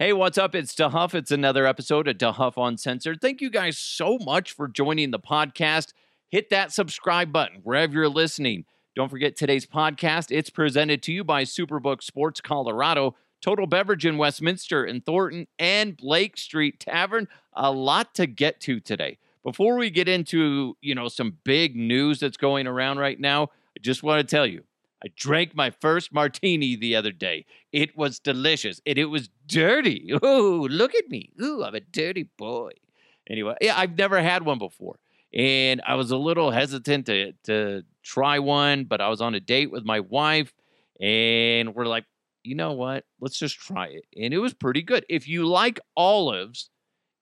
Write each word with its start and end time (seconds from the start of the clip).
Hey, 0.00 0.12
what's 0.12 0.38
up? 0.38 0.56
It's 0.56 0.74
DeHuff. 0.74 1.14
It's 1.14 1.30
another 1.30 1.68
episode 1.68 2.08
of 2.08 2.18
DeHuff 2.18 2.54
Uncensored. 2.56 3.20
Thank 3.20 3.40
you 3.40 3.48
guys 3.48 3.78
so 3.78 4.18
much 4.18 4.50
for 4.50 4.66
joining 4.66 5.12
the 5.12 5.20
podcast. 5.20 5.92
Hit 6.30 6.50
that 6.50 6.72
subscribe 6.72 7.30
button 7.30 7.60
wherever 7.62 7.92
you're 7.92 8.08
listening. 8.08 8.64
Don't 8.96 9.08
forget 9.08 9.36
today's 9.36 9.66
podcast. 9.66 10.32
It's 10.32 10.50
presented 10.50 11.00
to 11.04 11.12
you 11.12 11.22
by 11.22 11.44
Superbook 11.44 12.02
Sports 12.02 12.40
Colorado, 12.40 13.14
Total 13.40 13.68
Beverage 13.68 14.04
in 14.04 14.18
Westminster 14.18 14.82
and 14.82 15.06
Thornton, 15.06 15.46
and 15.60 15.96
Blake 15.96 16.38
Street 16.38 16.80
Tavern. 16.80 17.28
A 17.52 17.70
lot 17.70 18.16
to 18.16 18.26
get 18.26 18.60
to 18.62 18.80
today. 18.80 19.18
Before 19.44 19.76
we 19.76 19.90
get 19.90 20.08
into, 20.08 20.76
you 20.80 20.96
know, 20.96 21.06
some 21.06 21.38
big 21.44 21.76
news 21.76 22.18
that's 22.18 22.36
going 22.36 22.66
around 22.66 22.98
right 22.98 23.20
now, 23.20 23.44
I 23.44 23.80
just 23.80 24.02
want 24.02 24.18
to 24.18 24.36
tell 24.36 24.44
you 24.44 24.64
I 25.04 25.08
drank 25.16 25.54
my 25.54 25.70
first 25.70 26.14
martini 26.14 26.76
the 26.76 26.96
other 26.96 27.12
day. 27.12 27.44
It 27.72 27.96
was 27.96 28.18
delicious 28.18 28.80
and 28.86 28.96
it 28.96 29.06
was 29.06 29.28
dirty. 29.46 30.10
Ooh, 30.24 30.66
look 30.66 30.94
at 30.94 31.08
me. 31.08 31.30
Ooh, 31.42 31.62
I'm 31.62 31.74
a 31.74 31.80
dirty 31.80 32.30
boy. 32.38 32.70
Anyway, 33.28 33.54
yeah, 33.60 33.78
I've 33.78 33.98
never 33.98 34.22
had 34.22 34.44
one 34.44 34.58
before. 34.58 34.98
And 35.34 35.82
I 35.86 35.96
was 35.96 36.10
a 36.10 36.16
little 36.16 36.50
hesitant 36.50 37.06
to, 37.06 37.32
to 37.44 37.82
try 38.02 38.38
one, 38.38 38.84
but 38.84 39.02
I 39.02 39.08
was 39.08 39.20
on 39.20 39.34
a 39.34 39.40
date 39.40 39.70
with 39.70 39.84
my 39.84 40.00
wife 40.00 40.54
and 41.00 41.74
we're 41.74 41.86
like, 41.86 42.04
you 42.42 42.54
know 42.54 42.72
what? 42.72 43.04
Let's 43.20 43.38
just 43.38 43.58
try 43.58 43.88
it. 43.88 44.06
And 44.16 44.32
it 44.32 44.38
was 44.38 44.54
pretty 44.54 44.80
good. 44.80 45.04
If 45.10 45.28
you 45.28 45.46
like 45.46 45.80
olives, 45.96 46.70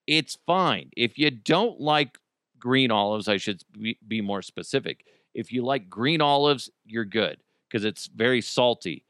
it's 0.07 0.39
fine. 0.47 0.91
If 0.97 1.19
you 1.19 1.31
don't 1.31 1.81
like 1.81 2.19
green 2.61 2.93
olives, 2.93 3.27
I 3.29 3.39
should 3.39 3.62
be, 3.73 3.99
be 4.07 4.21
more 4.21 4.43
specific. 4.43 5.05
If 5.35 5.51
you 5.51 5.65
like 5.65 5.89
green 5.89 6.21
olives, 6.21 6.71
you're 6.85 7.05
good 7.05 7.39
because 7.73 7.85
it's 7.85 8.07
very 8.07 8.41
salty. 8.41 9.05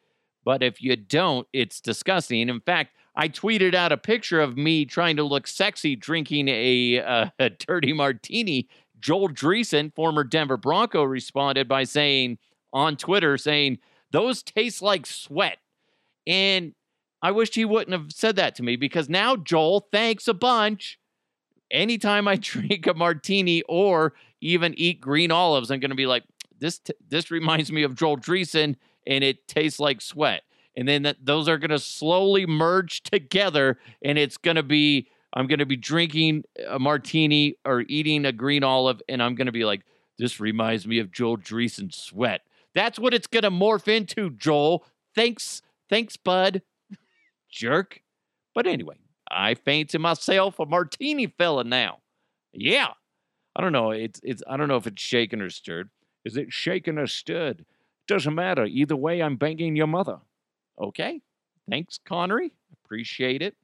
But 0.44 0.62
if 0.62 0.80
you 0.82 0.94
don't, 0.96 1.46
it's 1.52 1.80
disgusting. 1.80 2.48
In 2.48 2.60
fact, 2.60 2.94
I 3.16 3.28
tweeted 3.28 3.74
out 3.74 3.92
a 3.92 3.96
picture 3.96 4.40
of 4.40 4.56
me 4.56 4.84
trying 4.84 5.16
to 5.16 5.24
look 5.24 5.46
sexy 5.46 5.96
drinking 5.96 6.48
a, 6.48 7.00
uh, 7.00 7.26
a 7.38 7.50
dirty 7.50 7.92
martini. 7.92 8.68
Joel 9.00 9.30
Dreessen, 9.30 9.94
former 9.94 10.22
Denver 10.22 10.56
Bronco, 10.56 11.02
responded 11.02 11.66
by 11.68 11.84
saying 11.84 12.38
on 12.72 12.96
Twitter, 12.96 13.36
saying, 13.36 13.78
Those 14.12 14.42
taste 14.42 14.80
like 14.80 15.06
sweat. 15.06 15.58
And 16.26 16.74
I 17.20 17.32
wish 17.32 17.54
he 17.54 17.64
wouldn't 17.64 17.92
have 17.92 18.12
said 18.12 18.36
that 18.36 18.54
to 18.56 18.62
me 18.62 18.76
because 18.76 19.08
now, 19.08 19.34
Joel, 19.34 19.88
thanks 19.90 20.28
a 20.28 20.34
bunch. 20.34 20.98
Anytime 21.70 22.28
I 22.28 22.36
drink 22.40 22.86
a 22.86 22.94
martini 22.94 23.62
or 23.62 24.14
even 24.40 24.74
eat 24.76 25.00
green 25.00 25.32
olives, 25.32 25.70
I'm 25.70 25.80
going 25.80 25.90
to 25.90 25.96
be 25.96 26.06
like, 26.06 26.24
this 26.62 26.78
t- 26.78 26.94
this 27.06 27.30
reminds 27.30 27.72
me 27.72 27.82
of 27.82 27.96
Joel 27.96 28.16
Dreessen, 28.16 28.76
and 29.06 29.24
it 29.24 29.48
tastes 29.48 29.80
like 29.80 30.00
sweat. 30.00 30.42
And 30.76 30.88
then 30.88 31.02
that, 31.02 31.16
those 31.22 31.48
are 31.48 31.58
going 31.58 31.70
to 31.70 31.78
slowly 31.78 32.46
merge 32.46 33.02
together, 33.02 33.78
and 34.02 34.16
it's 34.16 34.38
going 34.38 34.56
to 34.56 34.62
be 34.62 35.08
I'm 35.34 35.46
going 35.46 35.58
to 35.58 35.66
be 35.66 35.76
drinking 35.76 36.44
a 36.68 36.78
martini 36.78 37.56
or 37.64 37.84
eating 37.88 38.24
a 38.24 38.32
green 38.32 38.62
olive, 38.62 39.02
and 39.08 39.22
I'm 39.22 39.34
going 39.34 39.46
to 39.46 39.52
be 39.52 39.64
like, 39.64 39.82
this 40.18 40.40
reminds 40.40 40.86
me 40.86 40.98
of 40.98 41.10
Joel 41.10 41.36
Dreessen's 41.36 41.96
sweat. 41.96 42.42
That's 42.74 42.98
what 42.98 43.12
it's 43.12 43.26
going 43.26 43.42
to 43.42 43.50
morph 43.50 43.88
into, 43.88 44.30
Joel. 44.30 44.84
Thanks, 45.14 45.62
thanks, 45.90 46.16
bud. 46.16 46.62
Jerk. 47.50 48.02
But 48.54 48.66
anyway, 48.66 48.96
I 49.28 49.54
fancy 49.54 49.98
myself 49.98 50.60
a 50.60 50.66
martini 50.66 51.26
fella 51.26 51.64
now. 51.64 51.98
Yeah. 52.52 52.88
I 53.56 53.60
don't 53.60 53.72
know. 53.72 53.90
It's 53.90 54.20
it's 54.22 54.42
I 54.48 54.56
don't 54.56 54.68
know 54.68 54.76
if 54.76 54.86
it's 54.86 55.02
shaken 55.02 55.42
or 55.42 55.50
stirred. 55.50 55.90
Is 56.24 56.36
it 56.36 56.52
shaken 56.52 56.98
or 56.98 57.06
stirred? 57.06 57.64
Doesn't 58.06 58.34
matter. 58.34 58.64
Either 58.64 58.96
way, 58.96 59.22
I'm 59.22 59.36
banging 59.36 59.76
your 59.76 59.86
mother. 59.86 60.18
Okay. 60.80 61.20
Thanks, 61.68 61.98
Connery. 62.04 62.52
Appreciate 62.84 63.42
it. 63.42 63.56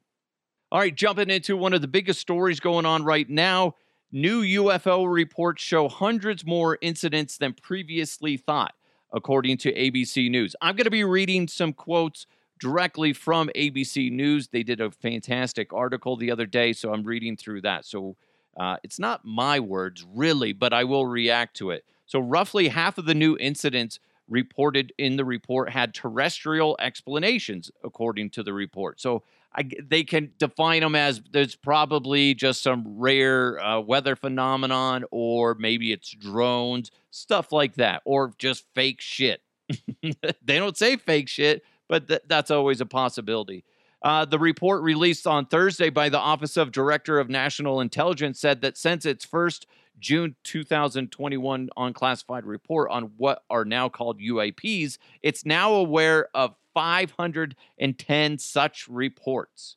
All 0.71 0.79
right, 0.79 0.93
jumping 0.93 1.29
into 1.29 1.57
one 1.57 1.73
of 1.73 1.81
the 1.81 1.87
biggest 1.87 2.19
stories 2.19 2.59
going 2.59 2.85
on 2.85 3.03
right 3.03 3.29
now. 3.29 3.75
New 4.11 4.43
UFO 4.43 5.11
reports 5.11 5.63
show 5.63 5.87
hundreds 5.87 6.45
more 6.45 6.77
incidents 6.81 7.37
than 7.37 7.53
previously 7.53 8.37
thought, 8.37 8.73
according 9.11 9.57
to 9.57 9.73
ABC 9.73 10.29
News. 10.29 10.55
I'm 10.61 10.75
going 10.75 10.85
to 10.85 10.91
be 10.91 11.03
reading 11.03 11.47
some 11.47 11.73
quotes 11.73 12.27
directly 12.59 13.13
from 13.13 13.49
ABC 13.55 14.11
News. 14.11 14.49
They 14.49 14.63
did 14.63 14.81
a 14.81 14.91
fantastic 14.91 15.73
article 15.73 16.15
the 16.15 16.31
other 16.31 16.45
day, 16.45 16.73
so 16.73 16.93
I'm 16.93 17.03
reading 17.03 17.35
through 17.35 17.61
that. 17.61 17.85
So 17.85 18.15
uh, 18.59 18.77
it's 18.83 18.99
not 18.99 19.25
my 19.25 19.59
words, 19.59 20.05
really, 20.13 20.53
but 20.53 20.73
I 20.73 20.83
will 20.83 21.05
react 21.05 21.57
to 21.57 21.71
it. 21.71 21.83
So, 22.09 22.19
roughly 22.19 22.69
half 22.69 22.97
of 22.97 23.05
the 23.05 23.13
new 23.13 23.37
incidents 23.37 23.99
reported 24.27 24.91
in 24.97 25.15
the 25.15 25.23
report 25.23 25.69
had 25.69 25.93
terrestrial 25.93 26.75
explanations, 26.79 27.69
according 27.83 28.31
to 28.31 28.41
the 28.41 28.51
report. 28.51 28.99
So, 28.99 29.21
I, 29.55 29.69
they 29.79 30.03
can 30.03 30.31
define 30.39 30.81
them 30.81 30.95
as 30.95 31.21
there's 31.31 31.55
probably 31.55 32.33
just 32.33 32.63
some 32.63 32.97
rare 32.97 33.63
uh, 33.63 33.79
weather 33.79 34.15
phenomenon, 34.15 35.05
or 35.11 35.53
maybe 35.53 35.91
it's 35.91 36.09
drones, 36.09 36.89
stuff 37.11 37.51
like 37.51 37.75
that, 37.75 38.01
or 38.05 38.33
just 38.39 38.65
fake 38.73 39.01
shit. 39.01 39.41
they 40.01 40.57
don't 40.57 40.77
say 40.77 40.97
fake 40.97 41.29
shit, 41.29 41.63
but 41.87 42.07
th- 42.07 42.23
that's 42.27 42.49
always 42.49 42.81
a 42.81 42.87
possibility. 42.87 43.63
Uh, 44.01 44.25
the 44.25 44.39
report 44.39 44.81
released 44.81 45.27
on 45.27 45.45
Thursday 45.45 45.91
by 45.91 46.09
the 46.09 46.17
Office 46.17 46.57
of 46.57 46.71
Director 46.71 47.19
of 47.19 47.29
National 47.29 47.81
Intelligence 47.81 48.39
said 48.39 48.61
that 48.61 48.77
since 48.77 49.05
its 49.05 49.25
first 49.25 49.67
June 49.99 50.35
2021 50.43 51.69
unclassified 51.77 52.45
report 52.45 52.89
on 52.91 53.11
what 53.17 53.43
are 53.49 53.65
now 53.65 53.89
called 53.89 54.19
UAPs, 54.19 54.97
it's 55.21 55.45
now 55.45 55.73
aware 55.73 56.29
of 56.33 56.55
510 56.73 58.37
such 58.37 58.87
reports. 58.87 59.75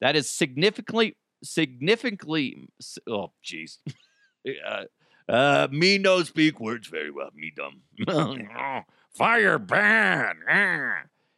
That 0.00 0.16
is 0.16 0.28
significantly, 0.28 1.16
significantly, 1.42 2.68
oh, 3.08 3.32
jeez. 3.44 3.78
uh, 4.66 4.84
uh, 5.28 5.68
me 5.70 5.98
no 5.98 6.22
speak 6.22 6.60
words 6.60 6.88
very 6.88 7.10
well. 7.10 7.30
Me 7.34 7.52
dumb. 7.54 7.82
Fire 9.16 9.58
ban. 9.58 10.38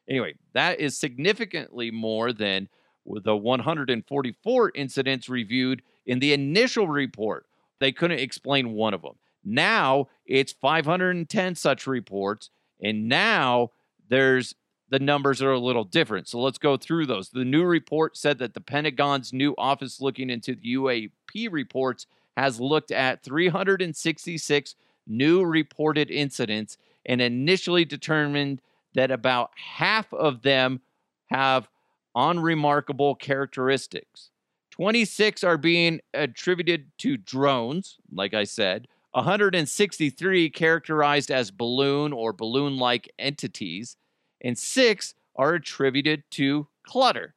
anyway, 0.09 0.35
that 0.53 0.81
is 0.81 0.97
significantly 0.97 1.91
more 1.91 2.33
than 2.33 2.69
the 3.07 3.37
144 3.37 4.73
incidents 4.75 5.29
reviewed 5.29 5.83
in 6.07 6.19
the 6.19 6.33
initial 6.33 6.89
report 6.89 7.47
they 7.81 7.93
couldn't 7.93 8.21
explain 8.21 8.73
one 8.73 8.95
of 8.95 9.03
them. 9.03 9.15
Now 9.45 10.09
it's 10.27 10.53
510 10.53 11.55
such 11.55 11.87
reports, 11.87 12.51
and 12.83 13.09
now 13.09 13.71
there's 14.09 14.55
the 14.91 14.99
numbers 14.99 15.43
are 15.43 15.51
a 15.51 15.59
little 15.59 15.85
different. 15.85 16.29
So 16.29 16.41
let's 16.41 16.59
go 16.59 16.77
through 16.77 17.07
those. 17.07 17.31
The 17.31 17.45
new 17.45 17.65
report 17.65 18.17
said 18.17 18.39
that 18.39 18.55
the 18.55 18.61
Pentagon's 18.61 19.33
new 19.33 19.55
office 19.59 20.01
looking 20.01 20.31
into 20.31 20.55
the 20.55 20.75
UAP 20.75 21.51
reports 21.51 22.07
has 22.37 22.61
looked 22.61 22.93
at 22.93 23.23
366 23.23 24.75
new 25.07 25.45
reported 25.45 26.11
incidents 26.11 26.79
and 27.07 27.21
initially 27.21 27.85
determined 27.85 28.61
that 28.95 29.11
about 29.11 29.51
half 29.57 30.13
of 30.13 30.43
them 30.43 30.81
have 31.27 31.69
unremarkable 32.15 33.15
characteristics. 33.15 34.31
26 34.75 35.45
are 35.45 35.57
being 35.57 36.01
attributed 36.15 36.91
to 36.99 37.17
drones, 37.17 37.99
like 38.11 38.35
I 38.35 38.43
said. 38.43 38.89
163 39.13 40.51
characterized 40.51 41.31
as 41.31 41.53
balloon 41.53 42.13
or 42.13 42.33
balloon 42.33 42.77
like 42.77 43.09
entities, 43.17 43.97
and 44.41 44.59
six 44.59 45.15
are 45.37 45.55
attributed 45.55 46.25
to 46.33 46.67
clutter. 46.85 47.37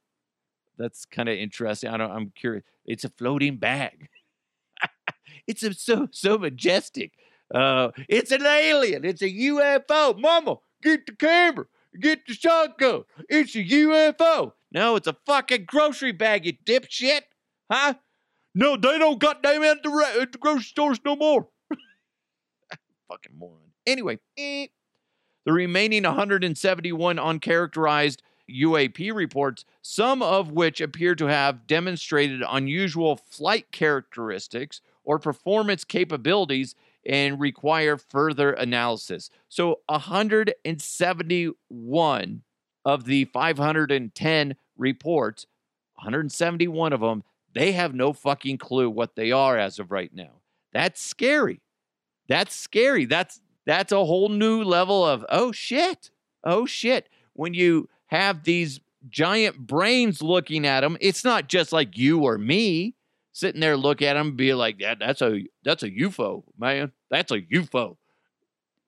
That's 0.80 1.06
kind 1.06 1.30
of 1.30 1.38
interesting. 1.38 1.92
I 1.92 2.04
I'm 2.04 2.32
curious. 2.36 2.64
It's 2.88 3.04
a 3.04 3.10
floating 3.10 3.58
bag. 3.58 4.10
it's 5.48 5.62
a, 5.62 5.76
so 5.76 6.08
so 6.12 6.40
majestic. 6.40 7.12
Uh, 7.54 7.92
it's 8.10 8.32
an 8.32 8.48
alien. 8.48 9.06
It's 9.06 9.22
a 9.22 9.30
UFO. 9.30 10.20
Mama, 10.20 10.56
get 10.82 11.06
the 11.06 11.16
camera. 11.16 11.66
Get 12.00 12.26
the 12.26 12.34
shotgun. 12.34 13.04
It's 13.30 13.56
a 13.56 13.64
UFO. 13.64 14.54
No, 14.78 14.96
it's 14.96 15.08
a 15.08 15.18
fucking 15.26 15.66
grocery 15.66 16.12
bag, 16.12 16.46
you 16.46 16.54
dipshit. 16.54 17.22
Huh? 17.72 17.96
No, 18.54 18.78
they 18.78 19.00
don't 19.00 19.20
got 19.20 19.42
them 19.42 19.64
at 19.64 19.82
the, 19.82 19.90
re- 19.90 20.22
at 20.22 20.34
the 20.34 20.38
grocery 20.38 20.62
stores 20.62 21.00
no 21.04 21.16
more. 21.16 21.48
fucking 23.10 23.36
moron. 23.36 23.72
Anyway, 23.88 24.20
eh. 24.38 24.68
the 25.48 25.54
remaining 25.54 26.04
171 26.04 27.18
uncharacterized 27.18 28.22
UAP 28.48 29.12
reports, 29.16 29.66
some 29.82 30.22
of 30.22 30.52
which 30.52 30.80
appear 30.80 31.16
to 31.16 31.26
have 31.26 31.66
demonstrated 31.66 32.44
unusual 32.48 33.16
flight 33.16 33.72
characteristics 33.72 34.82
or 35.04 35.18
performance 35.18 35.86
capabilities 35.86 36.76
and 37.04 37.40
require 37.40 37.98
further 37.98 38.52
analysis. 38.52 39.32
So 39.50 39.80
171 39.88 42.42
of 42.86 43.06
the 43.06 43.26
510 43.26 44.56
reports, 44.78 45.46
171 45.96 46.94
of 46.94 47.02
them, 47.02 47.24
they 47.54 47.72
have 47.72 47.94
no 47.94 48.14
fucking 48.14 48.58
clue 48.58 48.90
what 48.90 49.16
they 49.16 49.32
are 49.32 49.58
as 49.58 49.80
of 49.80 49.92
right 49.92 50.14
now. 50.14 50.42
That's 50.74 51.02
scary. 51.02 51.62
That's 52.28 52.56
scary. 52.56 53.06
That's 53.06 53.42
that's 53.66 53.92
a 53.92 54.06
whole 54.06 54.30
new 54.30 54.64
level 54.64 55.06
of 55.06 55.26
oh 55.30 55.52
shit. 55.52 56.12
Oh 56.44 56.66
shit. 56.66 57.10
When 57.34 57.54
you 57.54 57.90
have 58.08 58.44
these 58.44 58.80
giant 59.10 59.58
brains 59.58 60.22
looking 60.22 60.66
at 60.66 60.82
them. 60.82 60.98
It's 61.00 61.24
not 61.24 61.48
just 61.48 61.72
like 61.72 61.98
you 61.98 62.22
or 62.22 62.38
me 62.38 62.96
sitting 63.32 63.62
there 63.62 63.78
look 63.78 64.02
at 64.02 64.14
them 64.14 64.36
be 64.36 64.54
like, 64.54 64.80
yeah, 64.80 64.96
that's 64.96 65.22
a 65.22 65.46
that's 65.64 65.84
a 65.84 65.90
UFO, 65.90 66.44
man. 66.58 66.92
That's 67.10 67.32
a 67.32 67.42
UFO. 67.42 67.98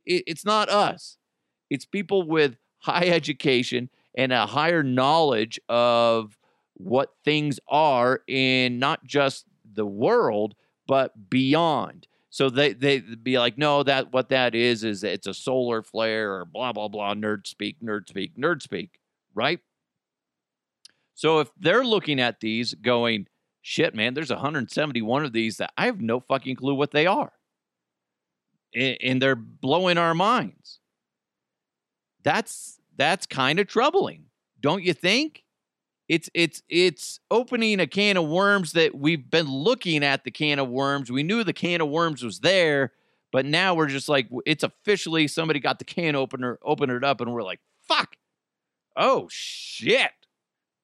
It, 0.05 0.23
it's 0.27 0.45
not 0.45 0.69
us. 0.69 1.17
It's 1.69 1.85
people 1.85 2.23
with 2.23 2.57
high 2.79 3.07
education 3.09 3.89
and 4.19 4.33
a 4.33 4.45
higher 4.45 4.83
knowledge 4.83 5.61
of 5.69 6.37
what 6.73 7.13
things 7.23 7.57
are 7.69 8.19
in 8.27 8.77
not 8.77 9.05
just 9.05 9.45
the 9.73 9.85
world, 9.85 10.55
but 10.87 11.29
beyond. 11.29 12.05
So 12.29 12.49
they 12.49 12.73
they'd 12.73 13.23
be 13.23 13.39
like, 13.39 13.57
no, 13.57 13.81
that 13.83 14.11
what 14.11 14.27
that 14.29 14.55
is 14.55 14.83
is 14.83 15.05
it's 15.05 15.25
a 15.25 15.33
solar 15.33 15.81
flare 15.81 16.33
or 16.33 16.43
blah 16.43 16.73
blah 16.73 16.89
blah. 16.89 17.13
Nerd 17.13 17.47
speak, 17.47 17.77
nerd 17.81 18.09
speak, 18.09 18.35
nerd 18.35 18.61
speak, 18.61 18.99
right? 19.33 19.61
So 21.15 21.39
if 21.39 21.49
they're 21.57 21.85
looking 21.85 22.19
at 22.19 22.41
these, 22.41 22.73
going, 22.73 23.27
shit, 23.61 23.95
man, 23.95 24.15
there's 24.15 24.31
171 24.31 25.23
of 25.23 25.31
these 25.31 25.57
that 25.57 25.71
I 25.77 25.85
have 25.85 26.01
no 26.01 26.19
fucking 26.19 26.57
clue 26.57 26.75
what 26.75 26.91
they 26.91 27.07
are, 27.07 27.31
and, 28.75 28.97
and 29.01 29.21
they're 29.21 29.37
blowing 29.37 29.97
our 29.97 30.13
minds. 30.13 30.79
That's 32.21 32.78
that's 32.99 33.25
kind 33.25 33.59
of 33.59 33.65
troubling, 33.65 34.25
don't 34.61 34.83
you 34.83 34.93
think? 34.93 35.43
it's 36.09 36.27
it's 36.33 36.63
it's 36.67 37.19
opening 37.29 37.79
a 37.79 37.87
can 37.87 38.17
of 38.17 38.27
worms 38.27 38.73
that 38.73 38.95
we've 38.95 39.29
been 39.29 39.47
looking 39.47 40.03
at 40.03 40.23
the 40.23 40.31
can 40.31 40.57
of 40.57 40.67
worms. 40.67 41.11
We 41.11 41.21
knew 41.21 41.43
the 41.43 41.53
can 41.53 41.81
of 41.81 41.87
worms 41.87 42.23
was 42.23 42.39
there, 42.39 42.91
but 43.31 43.45
now 43.45 43.75
we're 43.75 43.87
just 43.87 44.09
like 44.09 44.27
it's 44.45 44.63
officially 44.63 45.27
somebody 45.27 45.59
got 45.59 45.77
the 45.77 45.85
can 45.85 46.15
opener, 46.15 46.57
opened 46.63 46.91
it 46.91 47.03
up, 47.03 47.21
and 47.21 47.31
we're 47.31 47.43
like, 47.43 47.59
fuck. 47.87 48.15
Oh 48.97 49.27
shit. 49.31 50.11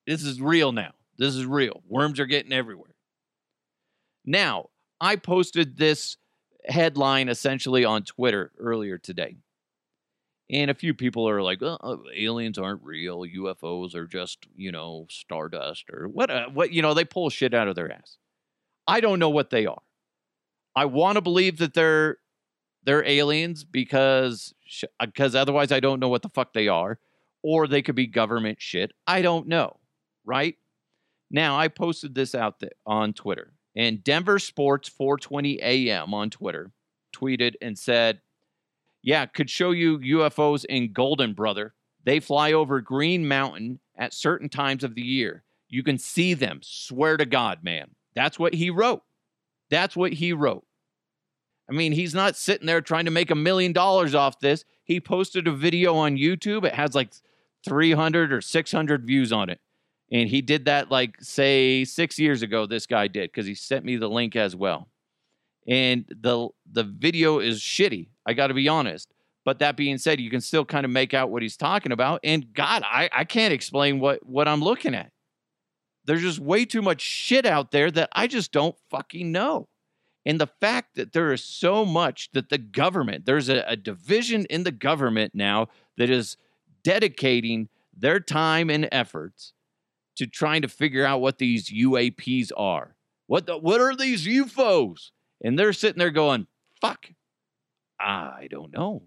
This 0.05 0.23
is 0.23 0.39
real 0.39 0.71
now. 0.71 0.91
This 1.17 1.33
is 1.33 1.45
real. 1.45 1.81
Worms 1.87 2.19
are 2.19 2.27
getting 2.27 2.53
everywhere. 2.53 2.93
Now, 4.23 4.69
I 5.01 5.15
posted 5.15 5.77
this 5.77 6.17
headline 6.67 7.29
essentially 7.29 7.83
on 7.83 8.03
Twitter 8.03 8.51
earlier 8.59 8.99
today. 8.99 9.37
And 10.49 10.69
a 10.69 10.75
few 10.75 10.93
people 10.93 11.27
are 11.27 11.41
like, 11.41 11.61
oh, 11.63 12.03
aliens 12.15 12.57
aren't 12.57 12.83
real. 12.83 13.21
UFOs 13.21 13.95
are 13.95 14.05
just, 14.05 14.45
you 14.55 14.71
know, 14.71 15.07
stardust 15.09 15.89
or 15.91 16.07
what, 16.07 16.29
uh, 16.29 16.49
what, 16.49 16.71
you 16.71 16.81
know, 16.81 16.93
they 16.93 17.05
pull 17.05 17.29
shit 17.29 17.53
out 17.53 17.67
of 17.67 17.75
their 17.75 17.91
ass. 17.91 18.17
I 18.87 18.99
don't 18.99 19.17
know 19.19 19.29
what 19.29 19.49
they 19.49 19.65
are. 19.65 19.81
I 20.75 20.85
want 20.85 21.15
to 21.15 21.21
believe 21.21 21.57
that 21.57 21.73
they're, 21.73 22.17
they're 22.83 23.03
aliens 23.03 23.63
because, 23.63 24.53
because 24.99 25.33
uh, 25.33 25.39
otherwise 25.41 25.71
I 25.71 25.79
don't 25.79 25.99
know 25.99 26.09
what 26.09 26.21
the 26.21 26.29
fuck 26.29 26.53
they 26.53 26.67
are. 26.67 26.99
Or 27.41 27.67
they 27.67 27.81
could 27.81 27.95
be 27.95 28.07
government 28.07 28.59
shit. 28.59 28.91
I 29.05 29.21
don't 29.21 29.47
know. 29.47 29.77
Right 30.25 30.55
now, 31.29 31.57
I 31.57 31.67
posted 31.67 32.15
this 32.15 32.33
out 32.33 32.59
there 32.59 32.71
on 32.87 33.13
Twitter 33.13 33.53
and 33.75 34.03
Denver 34.03 34.39
Sports 34.39 34.87
420 34.89 35.61
AM 35.61 36.13
on 36.13 36.29
Twitter 36.29 36.71
tweeted 37.15 37.55
and 37.61 37.77
said, 37.77 38.21
yeah, 39.05 39.27
could 39.27 39.51
show 39.51 39.69
you 39.69 39.99
UFOs 39.99 40.65
in 40.65 40.91
Golden 40.91 41.33
Brother. 41.33 41.75
They 42.03 42.19
fly 42.19 42.53
over 42.53 42.81
Green 42.81 43.27
Mountain 43.27 43.79
at 43.95 44.15
certain 44.15 44.49
times 44.49 44.83
of 44.83 44.95
the 44.95 45.03
year. 45.03 45.43
You 45.69 45.83
can 45.83 45.99
see 45.99 46.33
them. 46.33 46.59
Swear 46.63 47.15
to 47.17 47.25
God, 47.27 47.63
man. 47.63 47.91
That's 48.15 48.39
what 48.39 48.55
he 48.55 48.71
wrote. 48.71 49.03
That's 49.69 49.95
what 49.95 50.13
he 50.13 50.33
wrote. 50.33 50.65
I 51.69 51.73
mean, 51.73 51.91
he's 51.91 52.15
not 52.15 52.35
sitting 52.35 52.65
there 52.65 52.81
trying 52.81 53.05
to 53.05 53.11
make 53.11 53.29
a 53.29 53.35
million 53.35 53.73
dollars 53.73 54.15
off 54.15 54.39
this. 54.39 54.65
He 54.83 54.99
posted 54.99 55.47
a 55.47 55.51
video 55.51 55.95
on 55.95 56.17
YouTube. 56.17 56.65
It 56.65 56.73
has 56.73 56.95
like 56.95 57.13
300 57.67 58.33
or 58.33 58.41
600 58.41 59.05
views 59.05 59.31
on 59.31 59.51
it. 59.51 59.59
And 60.11 60.29
he 60.29 60.41
did 60.41 60.65
that 60.65 60.89
like, 60.89 61.17
say, 61.21 61.85
six 61.85 62.17
years 62.17 62.41
ago, 62.41 62.65
this 62.65 62.87
guy 62.87 63.07
did, 63.07 63.31
because 63.31 63.45
he 63.45 63.53
sent 63.53 63.85
me 63.85 63.97
the 63.97 64.09
link 64.09 64.35
as 64.35 64.55
well. 64.55 64.89
And 65.67 66.05
the 66.09 66.49
the 66.71 66.83
video 66.83 67.39
is 67.39 67.59
shitty. 67.59 68.07
I 68.25 68.33
got 68.33 68.47
to 68.47 68.53
be 68.53 68.67
honest. 68.67 69.13
But 69.43 69.59
that 69.59 69.77
being 69.77 69.99
said, 69.99 70.19
you 70.19 70.31
can 70.31 70.41
still 70.41 70.65
kind 70.65 70.85
of 70.85 70.91
make 70.91 71.13
out 71.13 71.29
what 71.29 71.43
he's 71.43 71.55
talking 71.55 71.91
about. 71.91 72.19
And 72.23 72.51
God, 72.53 72.83
I, 72.83 73.09
I 73.13 73.23
can't 73.25 73.53
explain 73.53 73.99
what, 73.99 74.25
what 74.25 74.47
I'm 74.47 74.61
looking 74.61 74.95
at. 74.95 75.11
There's 76.05 76.21
just 76.21 76.39
way 76.39 76.65
too 76.65 76.81
much 76.81 77.01
shit 77.01 77.45
out 77.45 77.71
there 77.71 77.91
that 77.91 78.09
I 78.13 78.27
just 78.27 78.51
don't 78.51 78.75
fucking 78.89 79.31
know. 79.31 79.67
And 80.25 80.41
the 80.41 80.47
fact 80.47 80.95
that 80.95 81.13
there 81.13 81.31
is 81.31 81.43
so 81.43 81.85
much 81.85 82.31
that 82.33 82.49
the 82.49 82.57
government, 82.57 83.25
there's 83.25 83.49
a, 83.49 83.63
a 83.67 83.75
division 83.75 84.45
in 84.49 84.63
the 84.63 84.71
government 84.71 85.35
now 85.35 85.67
that 85.97 86.09
is 86.09 86.37
dedicating 86.83 87.69
their 87.95 88.19
time 88.19 88.71
and 88.71 88.89
efforts 88.91 89.53
to 90.17 90.25
trying 90.25 90.63
to 90.63 90.67
figure 90.67 91.05
out 91.05 91.21
what 91.21 91.37
these 91.37 91.69
UAPs 91.69 92.51
are. 92.57 92.95
What 93.27 93.45
the, 93.45 93.57
what 93.57 93.81
are 93.81 93.95
these 93.95 94.25
UFOs? 94.25 95.11
And 95.43 95.57
they're 95.59 95.73
sitting 95.73 95.99
there 95.99 96.11
going, 96.11 96.47
fuck, 96.81 97.09
Ah, 98.07 98.35
I 98.37 98.47
don't 98.47 98.71
know. 98.71 99.01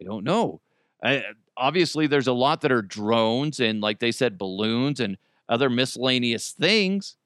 I 0.00 0.04
don't 0.04 0.24
know. 0.24 0.62
I, 1.04 1.22
obviously, 1.56 2.06
there's 2.06 2.26
a 2.26 2.32
lot 2.32 2.62
that 2.62 2.72
are 2.72 2.80
drones 2.80 3.60
and, 3.60 3.82
like 3.82 3.98
they 3.98 4.10
said, 4.10 4.38
balloons 4.38 5.00
and 5.00 5.18
other 5.48 5.68
miscellaneous 5.68 6.52
things 6.52 7.16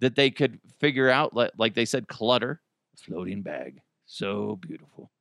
that 0.00 0.16
they 0.16 0.30
could 0.30 0.58
figure 0.80 1.08
out. 1.08 1.32
Like 1.56 1.74
they 1.74 1.84
said, 1.84 2.08
clutter, 2.08 2.60
floating 2.96 3.42
bag. 3.42 3.80
So 4.04 4.56
beautiful. 4.56 5.12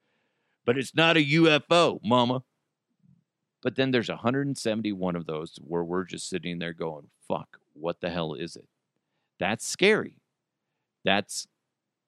But 0.66 0.78
it's 0.78 0.96
not 0.96 1.18
a 1.18 1.24
UFO, 1.24 2.00
mama. 2.04 2.44
But 3.62 3.76
then 3.76 3.92
there's 3.92 4.10
171 4.10 5.16
of 5.16 5.28
those 5.28 5.60
where 5.62 5.84
we're 5.84 6.04
just 6.04 6.28
sitting 6.28 6.58
there 6.58 6.74
going, 6.74 7.10
fuck, 7.28 7.60
what 7.74 8.02
the 8.02 8.10
hell 8.10 8.34
is 8.34 8.56
it? 8.56 8.68
That's 9.40 9.68
scary. 9.68 10.16
That's 11.06 11.48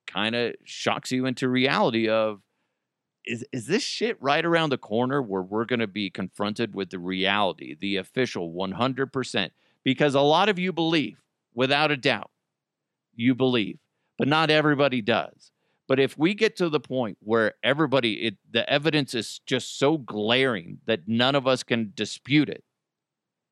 kind 0.07 0.36
of 0.36 0.56
shocks 0.63 1.12
you 1.12 1.27
into 1.27 1.48
reality 1.48 2.10
of 2.10 2.42
is 3.25 3.45
is 3.51 3.67
this 3.67 3.83
shit 3.83 4.21
right 4.21 4.43
around 4.43 4.69
the 4.69 4.77
corner 4.77 5.21
where 5.21 5.41
we're 5.41 5.65
going 5.65 5.79
to 5.79 5.87
be 5.87 6.09
confronted 6.09 6.73
with 6.75 6.89
the 6.89 6.99
reality, 6.99 7.75
the 7.79 7.97
official 7.97 8.51
100%? 8.51 9.51
Because 9.83 10.15
a 10.15 10.21
lot 10.21 10.49
of 10.49 10.59
you 10.59 10.71
believe, 10.71 11.21
without 11.53 11.91
a 11.91 11.97
doubt, 11.97 12.31
you 13.15 13.35
believe, 13.35 13.79
but 14.17 14.27
not 14.27 14.49
everybody 14.49 15.01
does. 15.01 15.51
But 15.87 15.99
if 15.99 16.17
we 16.17 16.33
get 16.33 16.55
to 16.57 16.69
the 16.69 16.79
point 16.79 17.17
where 17.21 17.53
everybody, 17.61 18.27
it, 18.27 18.37
the 18.49 18.67
evidence 18.69 19.13
is 19.13 19.41
just 19.45 19.77
so 19.77 19.97
glaring 19.97 20.79
that 20.85 21.07
none 21.07 21.35
of 21.35 21.45
us 21.45 21.61
can 21.63 21.91
dispute 21.93 22.49
it, 22.49 22.63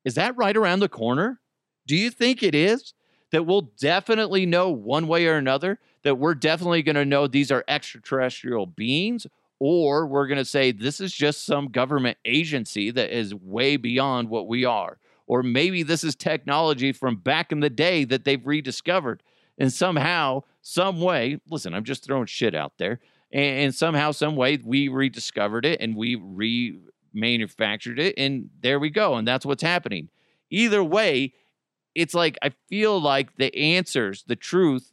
is 0.04 0.14
that 0.14 0.36
right 0.36 0.56
around 0.56 0.80
the 0.80 0.88
corner? 0.88 1.40
Do 1.86 1.94
you 1.96 2.10
think 2.10 2.42
it 2.42 2.54
is? 2.54 2.94
That 3.30 3.46
we'll 3.46 3.72
definitely 3.80 4.44
know 4.44 4.70
one 4.70 5.08
way 5.08 5.26
or 5.26 5.36
another 5.36 5.78
that 6.02 6.16
we're 6.16 6.34
definitely 6.34 6.82
going 6.82 6.96
to 6.96 7.04
know 7.04 7.26
these 7.26 7.50
are 7.50 7.64
extraterrestrial 7.66 8.66
beings 8.66 9.26
or 9.64 10.08
we're 10.08 10.26
going 10.26 10.38
to 10.38 10.44
say 10.44 10.72
this 10.72 11.00
is 11.00 11.12
just 11.12 11.46
some 11.46 11.68
government 11.68 12.18
agency 12.24 12.90
that 12.90 13.16
is 13.16 13.32
way 13.32 13.76
beyond 13.76 14.28
what 14.28 14.48
we 14.48 14.64
are. 14.64 14.98
Or 15.28 15.44
maybe 15.44 15.84
this 15.84 16.02
is 16.02 16.16
technology 16.16 16.90
from 16.90 17.14
back 17.14 17.52
in 17.52 17.60
the 17.60 17.70
day 17.70 18.02
that 18.06 18.24
they've 18.24 18.44
rediscovered. 18.44 19.22
And 19.56 19.72
somehow, 19.72 20.42
some 20.62 21.00
way, 21.00 21.38
listen, 21.48 21.74
I'm 21.74 21.84
just 21.84 22.04
throwing 22.04 22.26
shit 22.26 22.56
out 22.56 22.72
there. 22.78 22.98
And, 23.32 23.72
somehow, 23.72 24.10
some 24.10 24.34
way, 24.34 24.58
we 24.64 24.88
rediscovered 24.88 25.64
it 25.64 25.80
and 25.80 25.94
we 25.94 26.16
remanufactured 27.14 28.00
it. 28.00 28.14
And 28.18 28.50
there 28.62 28.80
we 28.80 28.90
go. 28.90 29.14
And 29.14 29.28
that's 29.28 29.46
what's 29.46 29.62
happening. 29.62 30.08
Either 30.50 30.82
way, 30.82 31.34
it's 31.94 32.14
like 32.14 32.36
I 32.42 32.50
feel 32.68 33.00
like 33.00 33.36
the 33.36 33.56
answers, 33.56 34.24
the 34.26 34.34
truth 34.34 34.92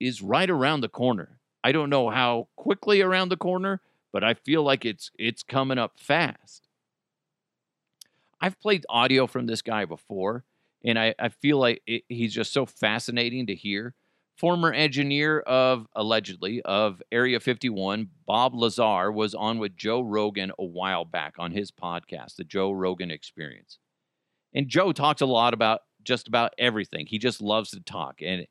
is 0.00 0.22
right 0.22 0.48
around 0.48 0.80
the 0.80 0.88
corner. 0.88 1.39
I 1.62 1.72
don't 1.72 1.90
know 1.90 2.10
how 2.10 2.48
quickly 2.56 3.00
around 3.02 3.28
the 3.28 3.36
corner, 3.36 3.80
but 4.12 4.24
I 4.24 4.34
feel 4.34 4.62
like 4.62 4.84
it's 4.84 5.10
it's 5.18 5.42
coming 5.42 5.78
up 5.78 5.98
fast. 5.98 6.68
I've 8.40 8.58
played 8.60 8.86
audio 8.88 9.26
from 9.26 9.46
this 9.46 9.60
guy 9.62 9.84
before, 9.84 10.44
and 10.84 10.98
I, 10.98 11.14
I 11.18 11.28
feel 11.28 11.58
like 11.58 11.82
it, 11.86 12.04
he's 12.08 12.32
just 12.32 12.52
so 12.52 12.64
fascinating 12.66 13.46
to 13.46 13.54
hear. 13.54 13.94
Former 14.38 14.72
engineer 14.72 15.40
of 15.40 15.86
allegedly 15.94 16.62
of 16.62 17.02
Area 17.12 17.38
51, 17.40 18.08
Bob 18.26 18.54
Lazar, 18.54 19.12
was 19.12 19.34
on 19.34 19.58
with 19.58 19.76
Joe 19.76 20.00
Rogan 20.00 20.50
a 20.58 20.64
while 20.64 21.04
back 21.04 21.34
on 21.38 21.52
his 21.52 21.70
podcast, 21.70 22.36
The 22.36 22.44
Joe 22.44 22.72
Rogan 22.72 23.10
Experience. 23.10 23.78
And 24.54 24.66
Joe 24.66 24.92
talks 24.92 25.20
a 25.20 25.26
lot 25.26 25.52
about 25.52 25.80
just 26.02 26.26
about 26.26 26.54
everything. 26.58 27.04
He 27.04 27.18
just 27.18 27.42
loves 27.42 27.70
to 27.72 27.80
talk. 27.80 28.22
And 28.22 28.46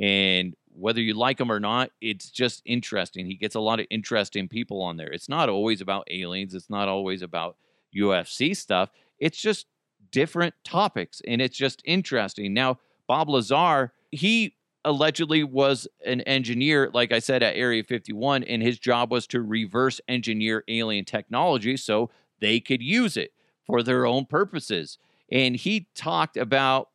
and 0.00 0.54
whether 0.74 1.00
you 1.00 1.14
like 1.14 1.40
him 1.40 1.50
or 1.50 1.60
not, 1.60 1.90
it's 2.00 2.30
just 2.30 2.62
interesting. 2.64 3.26
He 3.26 3.36
gets 3.36 3.54
a 3.54 3.60
lot 3.60 3.80
of 3.80 3.86
interesting 3.90 4.48
people 4.48 4.82
on 4.82 4.96
there. 4.96 5.10
It's 5.10 5.28
not 5.28 5.48
always 5.48 5.80
about 5.80 6.08
aliens, 6.10 6.54
it's 6.54 6.70
not 6.70 6.88
always 6.88 7.22
about 7.22 7.56
UFC 7.96 8.56
stuff. 8.56 8.90
It's 9.18 9.38
just 9.38 9.66
different 10.10 10.54
topics 10.64 11.20
and 11.26 11.40
it's 11.40 11.56
just 11.56 11.82
interesting. 11.84 12.52
Now, 12.52 12.78
Bob 13.06 13.28
Lazar, 13.28 13.92
he 14.10 14.56
allegedly 14.84 15.44
was 15.44 15.88
an 16.04 16.20
engineer, 16.22 16.90
like 16.92 17.12
I 17.12 17.18
said, 17.18 17.42
at 17.42 17.56
Area 17.56 17.82
51, 17.82 18.44
and 18.44 18.62
his 18.62 18.78
job 18.78 19.10
was 19.10 19.26
to 19.28 19.40
reverse 19.40 20.00
engineer 20.08 20.62
alien 20.68 21.04
technology 21.04 21.76
so 21.76 22.10
they 22.40 22.60
could 22.60 22.82
use 22.82 23.16
it 23.16 23.32
for 23.66 23.82
their 23.82 24.06
own 24.06 24.26
purposes. 24.26 24.98
and 25.32 25.56
he 25.56 25.88
talked 25.94 26.36
about 26.36 26.90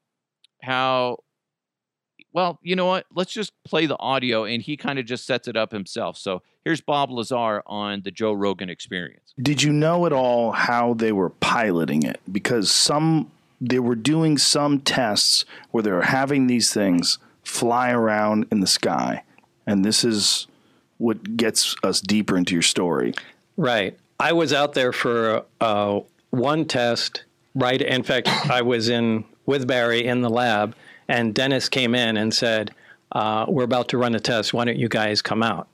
how 0.62 1.18
well, 2.34 2.60
you 2.62 2.76
know 2.76 2.86
what? 2.86 3.06
Let's 3.14 3.32
just 3.32 3.52
play 3.64 3.86
the 3.86 3.98
audio 4.00 4.44
and 4.44 4.62
he 4.62 4.78
kind 4.78 5.00
of 5.00 5.06
just 5.06 5.26
sets 5.26 5.48
it 5.48 5.56
up 5.56 5.72
himself. 5.72 6.18
So 6.18 6.42
here's 6.64 6.82
Bob 6.82 7.10
Lazar 7.10 7.64
on 7.66 8.02
the 8.04 8.12
Joe 8.12 8.34
Rogan 8.34 8.70
experience. 8.70 9.34
Did 9.42 9.64
you 9.64 9.72
know 9.72 10.06
at 10.06 10.14
all 10.14 10.52
how 10.52 10.94
they 10.94 11.12
were 11.12 11.30
piloting 11.30 12.04
it? 12.04 12.20
Because 12.32 12.72
some 12.72 13.32
they 13.62 13.80
were 13.80 13.96
doing 13.96 14.38
some 14.38 14.80
tests 14.80 15.44
where 15.72 15.84
they 15.84 15.92
were 15.92 16.04
having 16.04 16.48
these 16.48 16.74
things 16.74 17.18
fly 17.44 17.92
around 17.92 18.46
in 18.52 18.62
the 18.62 18.68
sky. 18.68 19.24
And 19.68 19.84
this 19.84 20.04
is 20.04 20.48
what 20.98 21.36
gets 21.36 21.76
us 21.84 22.00
deeper 22.00 22.38
into 22.38 22.54
your 22.54 22.62
story. 22.62 23.14
Right. 23.58 23.98
I 24.20 24.34
was 24.34 24.54
out 24.54 24.74
there 24.74 24.94
for 24.94 25.46
uh, 25.60 26.00
one 26.30 26.66
test. 26.66 27.24
Right. 27.56 27.82
In 27.82 28.04
fact, 28.04 28.30
I 28.50 28.62
was 28.62 28.90
in 28.90 29.26
with 29.46 29.68
Barry 29.68 30.06
in 30.06 30.22
the 30.22 30.30
lab, 30.30 30.76
and 31.10 31.34
Dennis 31.36 31.68
came 31.68 31.94
in 31.94 32.16
and 32.16 32.34
said, 32.34 32.74
uh, 33.12 33.46
"We're 33.50 33.66
about 33.66 33.90
to 33.90 33.98
run 33.98 34.16
a 34.16 34.20
test. 34.22 34.54
Why 34.54 34.64
don't 34.64 34.80
you 34.80 34.88
guys 34.88 35.22
come 35.22 35.44
out?" 35.44 35.68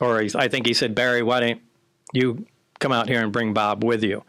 Or 0.00 0.22
I 0.34 0.48
think 0.48 0.66
he 0.66 0.74
said, 0.74 0.94
"Barry, 0.94 1.22
why 1.22 1.40
don't 1.40 1.60
you 2.12 2.44
come 2.78 2.92
out 2.92 3.08
here 3.08 3.22
and 3.22 3.32
bring 3.32 3.54
Bob 3.54 3.82
with 3.82 4.04
you?" 4.04 4.24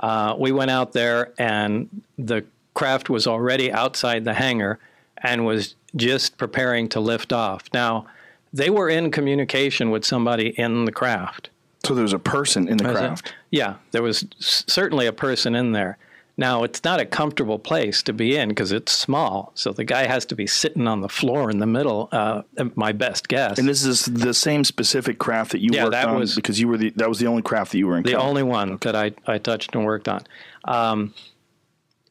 Uh, 0.00 0.34
we 0.36 0.50
went 0.50 0.70
out 0.70 0.92
there, 0.92 1.32
and 1.38 2.02
the 2.18 2.44
craft 2.74 3.08
was 3.08 3.26
already 3.26 3.72
outside 3.72 4.24
the 4.24 4.34
hangar 4.34 4.78
and 5.18 5.46
was 5.46 5.74
just 5.94 6.36
preparing 6.36 6.88
to 6.90 7.00
lift 7.00 7.32
off. 7.32 7.64
Now, 7.72 8.06
they 8.52 8.70
were 8.70 8.88
in 8.88 9.10
communication 9.10 9.90
with 9.90 10.04
somebody 10.04 10.48
in 10.58 10.84
the 10.84 10.92
craft. 10.92 11.50
So 11.84 11.94
there 11.94 12.02
was 12.02 12.12
a 12.12 12.18
person 12.18 12.68
in 12.68 12.76
the 12.78 12.84
craft. 12.84 13.32
Yeah, 13.50 13.76
there 13.92 14.02
was 14.02 14.26
certainly 14.38 15.06
a 15.06 15.12
person 15.12 15.54
in 15.54 15.72
there. 15.72 15.98
Now, 16.38 16.64
it's 16.64 16.84
not 16.84 17.00
a 17.00 17.06
comfortable 17.06 17.58
place 17.58 18.02
to 18.02 18.12
be 18.12 18.36
in 18.36 18.50
because 18.50 18.70
it's 18.70 18.92
small. 18.92 19.52
So 19.54 19.72
the 19.72 19.84
guy 19.84 20.06
has 20.06 20.26
to 20.26 20.34
be 20.36 20.46
sitting 20.46 20.86
on 20.86 21.00
the 21.00 21.08
floor 21.08 21.50
in 21.50 21.60
the 21.60 21.66
middle, 21.66 22.10
uh, 22.12 22.42
my 22.74 22.92
best 22.92 23.28
guess. 23.28 23.58
And 23.58 23.66
this 23.66 23.84
is 23.86 24.04
the 24.04 24.34
same 24.34 24.62
specific 24.64 25.18
craft 25.18 25.52
that 25.52 25.60
you 25.62 25.70
Yeah, 25.72 25.84
worked 25.84 25.92
that 25.92 26.08
on 26.08 26.18
was- 26.18 26.34
because 26.34 26.60
you 26.60 26.68
were 26.68 26.76
the 26.76 26.90
that 26.96 27.08
was 27.08 27.18
the 27.20 27.26
only 27.26 27.40
craft 27.42 27.72
that 27.72 27.78
you 27.78 27.86
were 27.86 27.96
in. 27.96 28.02
the 28.02 28.16
only 28.16 28.42
one 28.42 28.76
that 28.82 28.94
I, 28.94 29.12
I 29.26 29.38
touched 29.38 29.74
and 29.74 29.84
worked 29.86 30.08
on. 30.08 30.24
Um, 30.64 31.14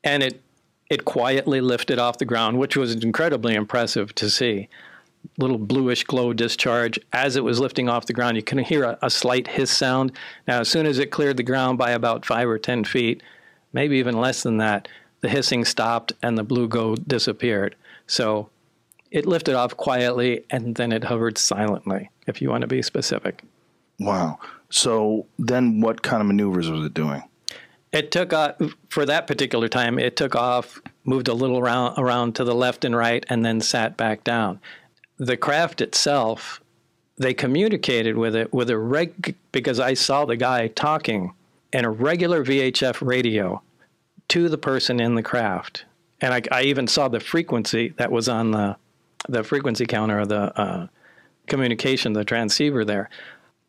and 0.03 0.23
it 0.23 0.41
it 0.89 1.03
quietly 1.05 1.61
lifted 1.61 1.97
off 1.99 2.17
the 2.19 2.25
ground, 2.25 2.57
which 2.59 2.75
was 2.77 2.93
incredibly 2.95 3.53
impressive 3.55 4.13
to 4.15 4.29
see. 4.29 4.69
Little 5.39 5.57
bluish 5.57 6.03
glow 6.03 6.31
discharge 6.33 6.99
as 7.11 7.35
it 7.35 7.43
was 7.43 7.59
lifting 7.59 7.89
off 7.89 8.05
the 8.05 8.13
ground. 8.13 8.37
You 8.37 8.43
can 8.43 8.59
hear 8.59 8.83
a, 8.83 8.97
a 9.01 9.09
slight 9.09 9.47
hiss 9.47 9.71
sound. 9.71 10.11
Now, 10.47 10.59
as 10.61 10.69
soon 10.69 10.85
as 10.85 10.99
it 10.99 11.09
cleared 11.09 11.37
the 11.37 11.43
ground 11.43 11.79
by 11.79 11.91
about 11.91 12.23
five 12.25 12.47
or 12.47 12.59
ten 12.59 12.83
feet, 12.83 13.23
maybe 13.75 13.97
even 13.97 14.17
less 14.17 14.41
than 14.41 14.57
that, 14.57 14.87
the 15.19 15.29
hissing 15.29 15.65
stopped 15.65 16.13
and 16.23 16.37
the 16.37 16.43
blue 16.43 16.67
glow 16.67 16.95
disappeared. 16.95 17.75
So 18.07 18.49
it 19.11 19.25
lifted 19.25 19.53
off 19.53 19.75
quietly 19.75 20.45
and 20.49 20.75
then 20.75 20.91
it 20.91 21.03
hovered 21.03 21.37
silently, 21.37 22.09
if 22.25 22.41
you 22.41 22.49
want 22.49 22.61
to 22.61 22.67
be 22.67 22.81
specific. 22.81 23.43
Wow. 23.99 24.39
So 24.69 25.27
then, 25.37 25.79
what 25.81 26.01
kind 26.01 26.21
of 26.21 26.27
maneuvers 26.27 26.69
was 26.69 26.85
it 26.85 26.93
doing? 26.93 27.23
It 27.91 28.11
took 28.11 28.33
off 28.33 28.55
for 28.89 29.05
that 29.05 29.27
particular 29.27 29.69
time. 29.69 29.99
It 29.99 30.17
took 30.17 30.35
off, 30.35 30.81
moved 31.05 31.27
a 31.27 31.33
little 31.33 31.59
around 31.59 31.97
around 31.97 32.35
to 32.35 32.43
the 32.43 32.55
left 32.55 32.83
and 32.83 32.95
right, 32.95 33.25
and 33.29 33.45
then 33.45 33.61
sat 33.61 33.95
back 33.95 34.23
down. 34.23 34.59
The 35.17 35.37
craft 35.37 35.79
itself, 35.79 36.61
they 37.17 37.33
communicated 37.33 38.17
with 38.17 38.35
it 38.35 38.53
with 38.53 38.69
a 38.69 38.77
reg 38.77 39.35
because 39.53 39.79
I 39.79 39.93
saw 39.93 40.25
the 40.25 40.35
guy 40.35 40.67
talking 40.67 41.33
in 41.73 41.85
a 41.85 41.89
regular 41.89 42.43
VHF 42.43 43.05
radio 43.05 43.61
to 44.29 44.49
the 44.49 44.57
person 44.57 44.99
in 44.99 45.15
the 45.15 45.23
craft, 45.23 45.85
and 46.21 46.33
I, 46.33 46.41
I 46.51 46.63
even 46.63 46.87
saw 46.87 47.07
the 47.07 47.19
frequency 47.19 47.93
that 47.97 48.11
was 48.11 48.29
on 48.29 48.51
the 48.51 48.77
the 49.27 49.43
frequency 49.43 49.85
counter 49.85 50.19
of 50.19 50.29
the 50.29 50.59
uh, 50.59 50.87
communication, 51.47 52.13
the 52.13 52.23
transceiver 52.23 52.85
there. 52.85 53.09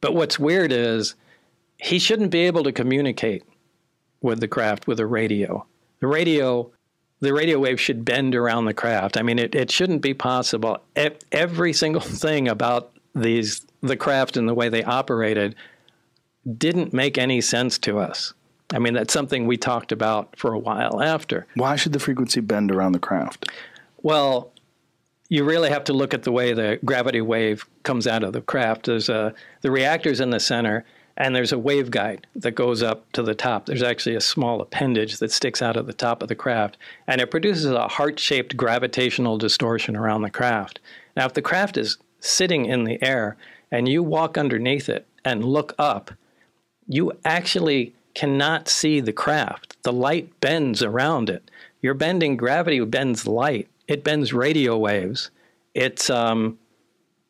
But 0.01 0.15
what's 0.15 0.39
weird 0.39 0.73
is 0.73 1.15
he 1.79 1.99
shouldn't 1.99 2.31
be 2.31 2.41
able 2.41 2.63
to 2.65 2.73
communicate 2.73 3.45
with 4.21 4.41
the 4.41 4.49
craft 4.49 4.87
with 4.87 5.01
a 5.01 5.07
radio. 5.07 5.67
The 6.01 6.07
radio, 6.07 6.71
the 7.21 7.33
radio 7.33 7.59
wave 7.59 7.81
should 7.81 8.05
bend 8.05 8.35
around 8.35 8.67
the 8.67 8.75
craft. 8.75 9.17
I 9.17 9.23
mean, 9.23 9.39
it, 9.39 9.55
it 9.55 9.71
shouldn't 9.71 10.03
be 10.03 10.15
possible. 10.15 10.79
Every 11.33 11.73
single 11.73 12.01
thing 12.03 12.49
about 12.49 12.93
these 13.15 13.67
the 13.83 13.97
craft 13.97 14.37
and 14.37 14.49
the 14.49 14.55
way 14.55 14.69
they 14.69 14.83
operated 14.85 15.55
didn't 16.59 16.93
make 16.93 17.19
any 17.19 17.41
sense 17.41 17.79
to 17.79 17.99
us. 17.99 18.33
I 18.73 18.79
mean, 18.79 18.95
that's 18.95 19.13
something 19.13 19.47
we 19.47 19.57
talked 19.57 19.93
about 19.93 20.37
for 20.37 20.53
a 20.53 20.59
while 20.59 21.01
after. 21.01 21.47
Why 21.55 21.77
should 21.77 21.93
the 21.93 22.01
frequency 22.01 22.41
bend 22.41 22.73
around 22.73 22.93
the 22.93 22.99
craft? 22.99 23.49
Well, 24.03 24.53
you 25.29 25.45
really 25.45 25.71
have 25.71 25.85
to 25.85 25.93
look 25.93 26.15
at 26.15 26.23
the 26.23 26.33
way 26.33 26.53
the 26.53 26.79
gravity 26.85 27.21
wave 27.21 27.67
comes 27.83 28.07
out 28.07 28.23
of 28.23 28.33
the 28.33 28.41
craft. 28.41 28.87
There's 28.87 29.09
a 29.09 29.35
the 29.61 29.71
reactor's 29.71 30.21
in 30.21 30.31
the 30.31 30.41
center, 30.41 30.85
and 31.17 31.35
there's 31.35 31.53
a 31.53 31.57
waveguide 31.57 32.25
that 32.37 32.53
goes 32.53 32.83
up 32.83 33.11
to 33.13 33.23
the 33.23 33.35
top. 33.35 33.67
There's 33.67 33.83
actually 33.83 34.17
a 34.17 34.21
small 34.21 34.61
appendage 34.61 35.19
that 35.19 35.33
sticks 35.33 35.63
out 35.63 35.77
of 35.77 35.87
the 35.87 35.93
top 35.93 36.23
of 36.23 36.29
the 36.29 36.35
craft, 36.35 36.77
and 37.07 37.21
it 37.21 37.31
produces 37.31 37.67
a 37.67 37.89
heart-shaped 37.89 38.57
gravitational 38.57 39.39
distortion 39.39 39.97
around 39.97 40.23
the 40.23 40.31
craft. 40.31 40.79
Now, 41.17 41.27
if 41.27 41.35
the 41.35 41.43
craft 41.43 41.77
is 41.77 41.99
sitting 42.21 42.67
in 42.67 42.85
the 42.85 43.03
air 43.03 43.37
and 43.71 43.89
you 43.89 44.03
walk 44.03 44.39
underneath 44.39 44.89
it 44.89 45.07
and 45.25 45.45
look 45.45 45.75
up, 45.79 46.13
you 46.89 47.13
actually 47.25 47.95
cannot 48.15 48.69
see 48.69 49.01
the 49.01 49.13
craft. 49.13 49.77
The 49.83 49.93
light 49.93 50.41
bends 50.41 50.83
around 50.83 51.29
it. 51.31 51.51
You're 51.83 51.95
bending 51.95 52.37
gravity 52.37 52.81
bends 52.85 53.27
light. 53.27 53.69
It 53.89 54.03
bends 54.05 54.33
radio 54.33 54.77
waves. 54.77 55.31
It's 55.75 56.09
um, 56.11 56.59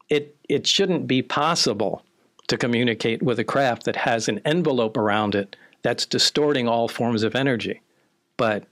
it 0.09 0.37
it 0.49 0.67
shouldn't 0.67 1.07
be 1.07 1.23
possible 1.23 2.03
to 2.47 2.57
communicate 2.57 3.23
with 3.23 3.39
a 3.41 3.45
craft 3.45 3.85
that 3.85 3.97
has 3.97 4.29
an 4.29 4.41
envelope 4.45 4.97
around 4.97 5.35
it 5.35 5.57
that's 5.83 6.07
distorting 6.07 6.69
all 6.69 6.87
forms 6.89 7.25
of 7.25 7.35
energy. 7.35 7.83
But 8.37 8.65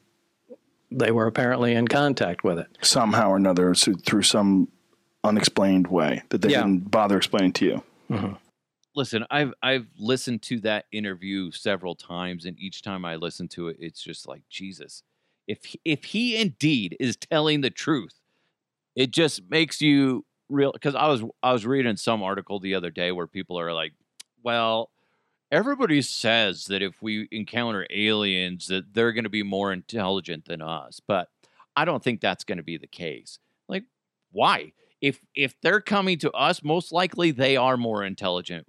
they 0.90 1.10
were 1.10 1.26
apparently 1.26 1.74
in 1.74 1.88
contact 1.88 2.44
with 2.44 2.58
it. 2.58 2.68
Somehow 2.82 3.30
or 3.30 3.36
another, 3.36 3.74
so 3.74 3.94
through 4.06 4.22
some 4.22 4.68
unexplained 5.24 5.88
way 5.88 6.22
that 6.28 6.42
they 6.42 6.50
Yeah. 6.50 6.60
didn't 6.62 6.90
bother 6.90 7.16
explaining 7.16 7.52
to 7.54 7.64
you. 8.10 8.36
Listen, 8.94 9.24
I've 9.30 9.52
I've 9.62 9.86
listened 9.98 10.42
to 10.42 10.60
that 10.60 10.86
interview 10.92 11.50
several 11.50 11.94
times, 11.96 12.44
and 12.44 12.58
each 12.60 12.82
time 12.82 13.04
I 13.04 13.16
listen 13.16 13.48
to 13.48 13.68
it, 13.68 13.76
it's 13.80 14.02
just 14.02 14.28
like 14.28 14.42
Jesus. 14.48 15.02
If 15.48 15.64
he- 15.64 15.80
if 15.84 16.04
he 16.04 16.36
indeed 16.36 16.96
is 17.00 17.16
telling 17.16 17.60
the 17.60 17.70
truth, 17.70 18.20
it 18.96 19.10
just 19.12 19.42
makes 19.50 19.80
you 19.82 20.26
real. 20.48 20.72
Because 20.72 20.94
I 20.96 21.08
was 21.08 21.22
I 21.42 21.52
was 21.52 21.66
reading 21.66 21.96
some 21.96 22.22
article 22.22 22.60
the 22.60 22.74
other 22.76 22.90
day 22.90 23.12
where 23.12 23.26
people 23.28 23.58
are 23.60 23.72
like, 23.74 23.94
"Well, 24.42 24.90
everybody 25.50 26.02
says 26.02 26.66
that 26.66 26.82
if 26.82 27.02
we 27.02 27.28
encounter 27.30 27.86
aliens, 27.90 28.66
that 28.68 28.94
they're 28.94 29.12
going 29.12 29.24
to 29.24 29.30
be 29.30 29.42
more 29.42 29.72
intelligent 29.72 30.44
than 30.46 30.62
us, 30.62 31.00
but 31.06 31.28
I 31.76 31.84
don't 31.84 32.02
think 32.02 32.20
that's 32.20 32.44
going 32.44 32.58
to 32.58 32.64
be 32.64 32.76
the 32.78 32.86
case. 32.86 33.38
Like, 33.68 33.84
why? 34.32 34.72
If 35.00 35.20
if 35.34 35.60
they're 35.62 35.80
coming 35.80 36.18
to 36.20 36.32
us, 36.32 36.62
most 36.62 36.92
likely 36.92 37.30
they 37.30 37.56
are 37.56 37.76
more 37.76 38.04
intelligent, 38.04 38.66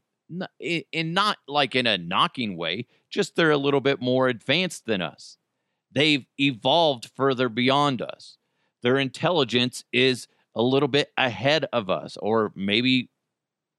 In 0.60 1.13
not 1.13 1.38
like 1.48 1.75
in 1.75 1.88
a 1.88 1.98
knocking 1.98 2.58
way. 2.58 2.88
Just 3.10 3.36
they're 3.36 3.51
a 3.51 3.58
little 3.58 3.82
bit 3.82 4.01
more 4.01 4.27
advanced 4.27 4.86
than 4.86 5.01
us. 5.01 5.38
They've 5.91 6.25
evolved 6.39 7.12
further 7.15 7.48
beyond 7.48 8.01
us. 8.01 8.38
Their 8.82 8.98
intelligence 8.98 9.84
is 9.94 10.27
a 10.55 10.62
little 10.62 10.88
bit 10.88 11.12
ahead 11.17 11.65
of 11.72 11.89
us, 11.89 12.17
or 12.17 12.51
maybe 12.55 13.10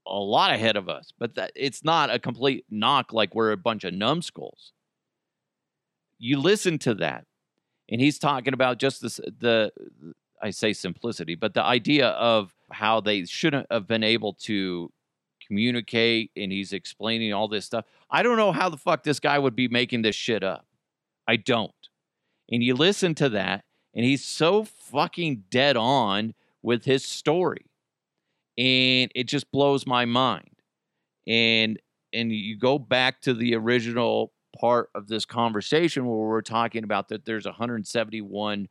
a 0.06 0.18
lot 0.18 0.52
ahead 0.52 0.76
of 0.76 0.88
us. 0.88 1.12
But 1.18 1.34
that 1.34 1.52
it's 1.54 1.84
not 1.84 2.10
a 2.10 2.18
complete 2.18 2.64
knock 2.70 3.12
like 3.12 3.34
we're 3.34 3.52
a 3.52 3.56
bunch 3.56 3.84
of 3.84 3.92
numbskulls. 3.92 4.72
You 6.18 6.40
listen 6.40 6.78
to 6.80 6.94
that, 6.94 7.26
and 7.90 8.00
he's 8.00 8.18
talking 8.18 8.54
about 8.54 8.78
just 8.78 9.02
this 9.02 9.16
the 9.16 9.72
I 10.40 10.50
say 10.50 10.72
simplicity, 10.72 11.34
but 11.34 11.54
the 11.54 11.62
idea 11.62 12.08
of 12.08 12.54
how 12.70 13.00
they 13.00 13.24
shouldn't 13.24 13.66
have 13.70 13.86
been 13.86 14.04
able 14.04 14.34
to 14.34 14.92
communicate, 15.46 16.30
and 16.36 16.52
he's 16.52 16.72
explaining 16.72 17.32
all 17.32 17.48
this 17.48 17.64
stuff. 17.64 17.84
I 18.10 18.22
don't 18.22 18.36
know 18.36 18.52
how 18.52 18.68
the 18.68 18.76
fuck 18.76 19.02
this 19.02 19.20
guy 19.20 19.38
would 19.38 19.56
be 19.56 19.68
making 19.68 20.02
this 20.02 20.16
shit 20.16 20.42
up. 20.42 20.66
I 21.28 21.36
don't. 21.36 21.72
And 22.50 22.62
you 22.62 22.74
listen 22.74 23.14
to 23.16 23.28
that, 23.30 23.64
and 23.94 24.04
he's 24.04 24.24
so 24.24 24.64
fucking 24.64 25.44
dead 25.50 25.76
on 25.76 26.34
with 26.62 26.84
his 26.84 27.04
story. 27.04 27.66
And 28.58 29.10
it 29.14 29.24
just 29.24 29.50
blows 29.50 29.86
my 29.86 30.04
mind. 30.04 30.50
And 31.26 31.78
and 32.12 32.32
you 32.32 32.56
go 32.56 32.78
back 32.78 33.20
to 33.22 33.34
the 33.34 33.54
original 33.54 34.32
part 34.58 34.88
of 34.94 35.08
this 35.08 35.26
conversation 35.26 36.06
where 36.06 36.16
we're 36.16 36.40
talking 36.40 36.82
about 36.84 37.08
that 37.08 37.26
there's 37.26 37.44
171 37.44 38.68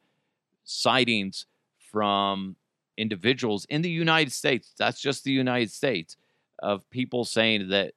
sightings 0.63 1.46
from 1.91 2.55
individuals 2.98 3.65
in 3.70 3.82
the 3.82 3.89
United 3.89 4.32
States. 4.32 4.74
That's 4.77 5.00
just 5.00 5.24
the 5.24 5.32
United 5.32 5.70
States 5.72 6.17
of 6.59 6.89
people 6.89 7.25
saying 7.25 7.69
that 7.69 7.93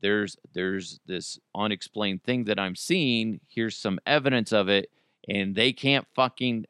there's 0.00 0.36
there's 0.52 1.00
this 1.06 1.38
unexplained 1.54 2.22
thing 2.22 2.44
that 2.44 2.58
I'm 2.58 2.76
seeing. 2.76 3.40
Here's 3.48 3.76
some 3.76 3.98
evidence 4.06 4.52
of 4.52 4.68
it, 4.68 4.90
and 5.28 5.54
they 5.54 5.72
can't 5.72 6.06
fucking 6.14 6.66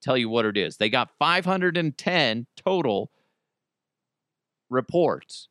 tell 0.00 0.16
you 0.16 0.28
what 0.28 0.46
it 0.46 0.56
is. 0.56 0.76
They 0.78 0.88
got 0.88 1.10
510 1.18 2.46
total 2.56 3.10
reports, 4.70 5.48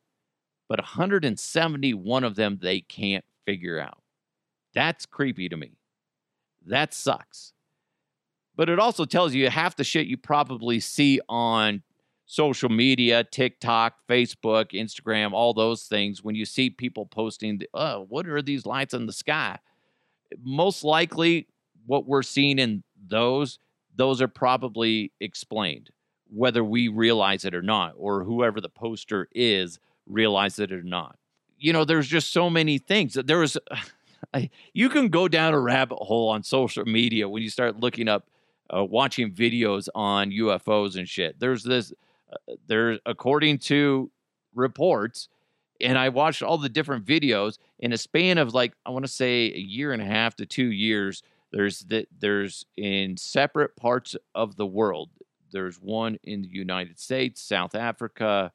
but 0.68 0.80
171 0.80 2.24
of 2.24 2.34
them 2.34 2.58
they 2.60 2.80
can't 2.80 3.24
figure 3.44 3.78
out. 3.78 3.98
That's 4.74 5.06
creepy 5.06 5.48
to 5.48 5.56
me. 5.56 5.78
That 6.66 6.92
sucks. 6.92 7.52
But 8.56 8.68
it 8.68 8.78
also 8.78 9.04
tells 9.04 9.34
you 9.34 9.48
half 9.50 9.76
the 9.76 9.84
shit 9.84 10.06
you 10.06 10.16
probably 10.16 10.80
see 10.80 11.20
on 11.28 11.82
social 12.26 12.68
media, 12.68 13.24
TikTok, 13.24 13.94
Facebook, 14.08 14.72
Instagram, 14.72 15.32
all 15.32 15.54
those 15.54 15.84
things, 15.84 16.22
when 16.22 16.34
you 16.34 16.44
see 16.44 16.68
people 16.68 17.06
posting, 17.06 17.62
oh, 17.72 18.04
what 18.08 18.26
are 18.26 18.42
these 18.42 18.66
lights 18.66 18.92
in 18.92 19.06
the 19.06 19.12
sky? 19.12 19.58
Most 20.42 20.82
likely, 20.82 21.46
what 21.86 22.06
we're 22.06 22.22
seeing 22.22 22.58
in 22.58 22.82
those, 23.06 23.60
those 23.94 24.20
are 24.20 24.28
probably 24.28 25.12
explained, 25.20 25.90
whether 26.28 26.64
we 26.64 26.88
realize 26.88 27.44
it 27.44 27.54
or 27.54 27.62
not, 27.62 27.92
or 27.96 28.24
whoever 28.24 28.60
the 28.60 28.68
poster 28.68 29.28
is 29.32 29.78
realize 30.06 30.58
it 30.58 30.72
or 30.72 30.82
not. 30.82 31.16
You 31.58 31.72
know, 31.72 31.84
there's 31.84 32.08
just 32.08 32.32
so 32.32 32.50
many 32.50 32.78
things. 32.78 33.14
There 33.14 33.38
was, 33.38 33.56
I, 34.34 34.50
you 34.72 34.88
can 34.88 35.08
go 35.08 35.28
down 35.28 35.54
a 35.54 35.60
rabbit 35.60 35.98
hole 36.00 36.28
on 36.28 36.42
social 36.42 36.84
media 36.84 37.28
when 37.28 37.42
you 37.42 37.50
start 37.50 37.78
looking 37.78 38.08
up, 38.08 38.28
uh, 38.68 38.84
watching 38.84 39.32
videos 39.32 39.88
on 39.94 40.32
UFOs 40.32 40.96
and 40.96 41.08
shit. 41.08 41.38
There's 41.38 41.62
this 41.62 41.92
there, 42.66 42.98
according 43.06 43.58
to 43.58 44.10
reports, 44.54 45.28
and 45.80 45.98
I 45.98 46.08
watched 46.08 46.42
all 46.42 46.58
the 46.58 46.68
different 46.68 47.04
videos 47.04 47.58
in 47.78 47.92
a 47.92 47.98
span 47.98 48.38
of 48.38 48.54
like 48.54 48.74
I 48.84 48.90
want 48.90 49.04
to 49.04 49.10
say 49.10 49.52
a 49.52 49.58
year 49.58 49.92
and 49.92 50.02
a 50.02 50.06
half 50.06 50.36
to 50.36 50.46
two 50.46 50.70
years. 50.70 51.22
There's 51.52 51.80
that 51.80 52.08
there's 52.18 52.66
in 52.76 53.16
separate 53.16 53.76
parts 53.76 54.16
of 54.34 54.56
the 54.56 54.66
world. 54.66 55.10
There's 55.52 55.76
one 55.76 56.18
in 56.24 56.42
the 56.42 56.48
United 56.48 56.98
States, 56.98 57.40
South 57.40 57.74
Africa, 57.74 58.52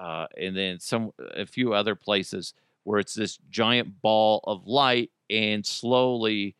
uh, 0.00 0.26
and 0.40 0.56
then 0.56 0.78
some 0.78 1.12
a 1.18 1.46
few 1.46 1.72
other 1.72 1.94
places 1.94 2.54
where 2.84 3.00
it's 3.00 3.14
this 3.14 3.38
giant 3.50 4.00
ball 4.00 4.40
of 4.44 4.66
light, 4.66 5.10
and 5.28 5.66
slowly 5.66 6.54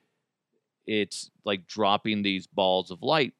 it's 0.87 1.31
like 1.45 1.66
dropping 1.66 2.23
these 2.23 2.47
balls 2.47 2.90
of 2.90 3.02
light 3.02 3.35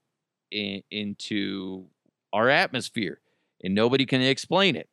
in, 0.51 0.83
into 0.91 1.87
our 2.37 2.51
atmosphere, 2.51 3.19
and 3.65 3.75
nobody 3.75 4.05
can 4.05 4.21
explain 4.21 4.77
it. 4.77 4.91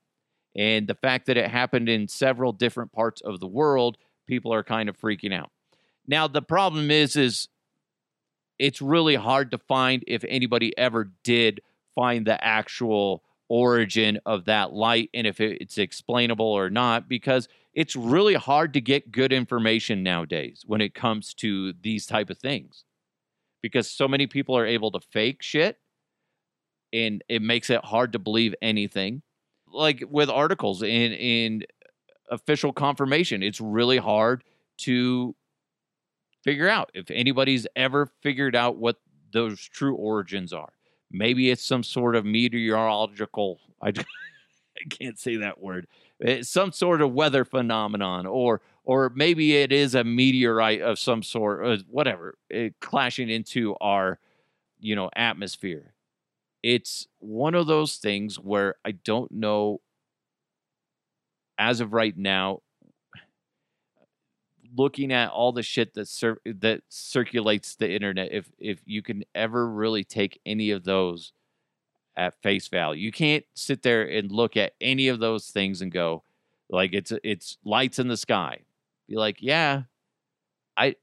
And 0.55 0.87
the 0.87 0.95
fact 0.95 1.25
that 1.25 1.35
it 1.35 1.51
happened 1.51 1.89
in 1.89 2.07
several 2.07 2.53
different 2.53 2.93
parts 2.93 3.21
of 3.21 3.41
the 3.41 3.47
world, 3.47 3.97
people 4.27 4.53
are 4.53 4.63
kind 4.63 4.87
of 4.87 4.97
freaking 4.97 5.33
out. 5.33 5.51
Now, 6.07 6.27
the 6.27 6.41
problem 6.41 6.89
is, 6.89 7.17
is 7.17 7.49
it's 8.59 8.81
really 8.81 9.15
hard 9.15 9.51
to 9.51 9.57
find 9.57 10.05
if 10.07 10.23
anybody 10.23 10.77
ever 10.77 11.11
did 11.23 11.59
find 11.95 12.25
the 12.25 12.41
actual 12.43 13.23
origin 13.49 14.19
of 14.25 14.45
that 14.45 14.71
light 14.71 15.09
and 15.13 15.27
if 15.27 15.41
it's 15.41 15.77
explainable 15.77 16.45
or 16.45 16.69
not 16.69 17.09
because 17.09 17.49
it's 17.73 17.95
really 17.95 18.35
hard 18.35 18.73
to 18.73 18.81
get 18.81 19.11
good 19.11 19.33
information 19.33 20.01
nowadays 20.01 20.63
when 20.65 20.79
it 20.79 20.95
comes 20.95 21.33
to 21.33 21.73
these 21.83 22.05
type 22.05 22.29
of 22.29 22.37
things 22.37 22.85
because 23.61 23.91
so 23.91 24.07
many 24.07 24.25
people 24.25 24.57
are 24.57 24.65
able 24.65 24.89
to 24.89 24.99
fake 25.11 25.41
shit 25.41 25.77
and 26.93 27.23
it 27.27 27.41
makes 27.41 27.69
it 27.69 27.83
hard 27.83 28.13
to 28.13 28.19
believe 28.19 28.55
anything. 28.61 29.23
Like 29.67 30.03
with 30.09 30.29
articles 30.29 30.83
in 30.83 31.13
in 31.13 31.63
official 32.29 32.71
confirmation, 32.71 33.43
it's 33.43 33.59
really 33.59 33.97
hard 33.97 34.43
to 34.79 35.35
figure 36.43 36.69
out 36.69 36.91
if 36.93 37.09
anybody's 37.09 37.65
ever 37.75 38.09
figured 38.21 38.55
out 38.55 38.77
what 38.77 38.97
those 39.31 39.59
true 39.59 39.95
origins 39.95 40.53
are. 40.53 40.73
Maybe 41.11 41.49
it's 41.49 41.65
some 41.65 41.83
sort 41.83 42.15
of 42.15 42.25
meteorological 42.25 43.59
I, 43.81 43.89
I 43.89 44.89
can't 44.89 45.19
say 45.19 45.37
that 45.37 45.59
word. 45.59 45.87
It's 46.19 46.49
some 46.49 46.71
sort 46.71 47.01
of 47.01 47.13
weather 47.13 47.43
phenomenon 47.43 48.27
or 48.27 48.61
or 48.85 49.11
maybe 49.15 49.55
it 49.55 49.71
is 49.71 49.95
a 49.95 50.03
meteorite 50.03 50.81
of 50.81 50.99
some 50.99 51.23
sort 51.23 51.65
or 51.65 51.77
whatever, 51.89 52.35
it 52.49 52.75
clashing 52.79 53.29
into 53.29 53.75
our 53.81 54.19
you 54.79 54.95
know 54.95 55.09
atmosphere 55.15 55.92
it's 56.63 57.07
one 57.19 57.55
of 57.55 57.67
those 57.67 57.97
things 57.97 58.37
where 58.39 58.75
I 58.85 58.91
don't 58.91 59.31
know 59.31 59.81
as 61.57 61.79
of 61.79 61.93
right 61.93 62.17
now 62.17 62.61
looking 64.75 65.11
at 65.11 65.29
all 65.29 65.51
the 65.51 65.63
shit 65.63 65.93
that 65.93 66.07
cir- 66.07 66.39
that 66.45 66.81
circulates 66.89 67.75
the 67.75 67.91
internet 67.91 68.31
if 68.31 68.49
if 68.59 68.79
you 68.85 69.01
can 69.01 69.23
ever 69.35 69.69
really 69.69 70.03
take 70.03 70.39
any 70.45 70.71
of 70.71 70.83
those 70.83 71.33
at 72.17 72.41
face 72.43 72.67
value. 72.67 73.03
You 73.03 73.11
can't 73.11 73.45
sit 73.55 73.83
there 73.83 74.03
and 74.03 74.31
look 74.31 74.57
at 74.57 74.73
any 74.81 75.07
of 75.07 75.19
those 75.19 75.47
things 75.49 75.81
and 75.81 75.91
go 75.91 76.23
like 76.69 76.93
it's 76.93 77.13
it's 77.23 77.57
lights 77.65 77.99
in 77.99 78.07
the 78.07 78.17
sky. 78.17 78.59
Be 79.07 79.15
like 79.17 79.37
yeah 79.41 79.83
i 80.77 80.95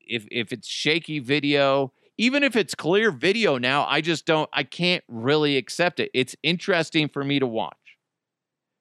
if 0.00 0.26
if 0.30 0.52
it's 0.52 0.68
shaky 0.68 1.18
video 1.18 1.92
even 2.18 2.42
if 2.42 2.56
it's 2.56 2.74
clear 2.74 3.10
video 3.10 3.58
now, 3.58 3.86
I 3.86 4.00
just 4.00 4.24
don't, 4.24 4.48
I 4.52 4.62
can't 4.62 5.04
really 5.08 5.56
accept 5.56 6.00
it. 6.00 6.10
It's 6.14 6.34
interesting 6.42 7.08
for 7.08 7.22
me 7.22 7.38
to 7.38 7.46
watch 7.46 7.76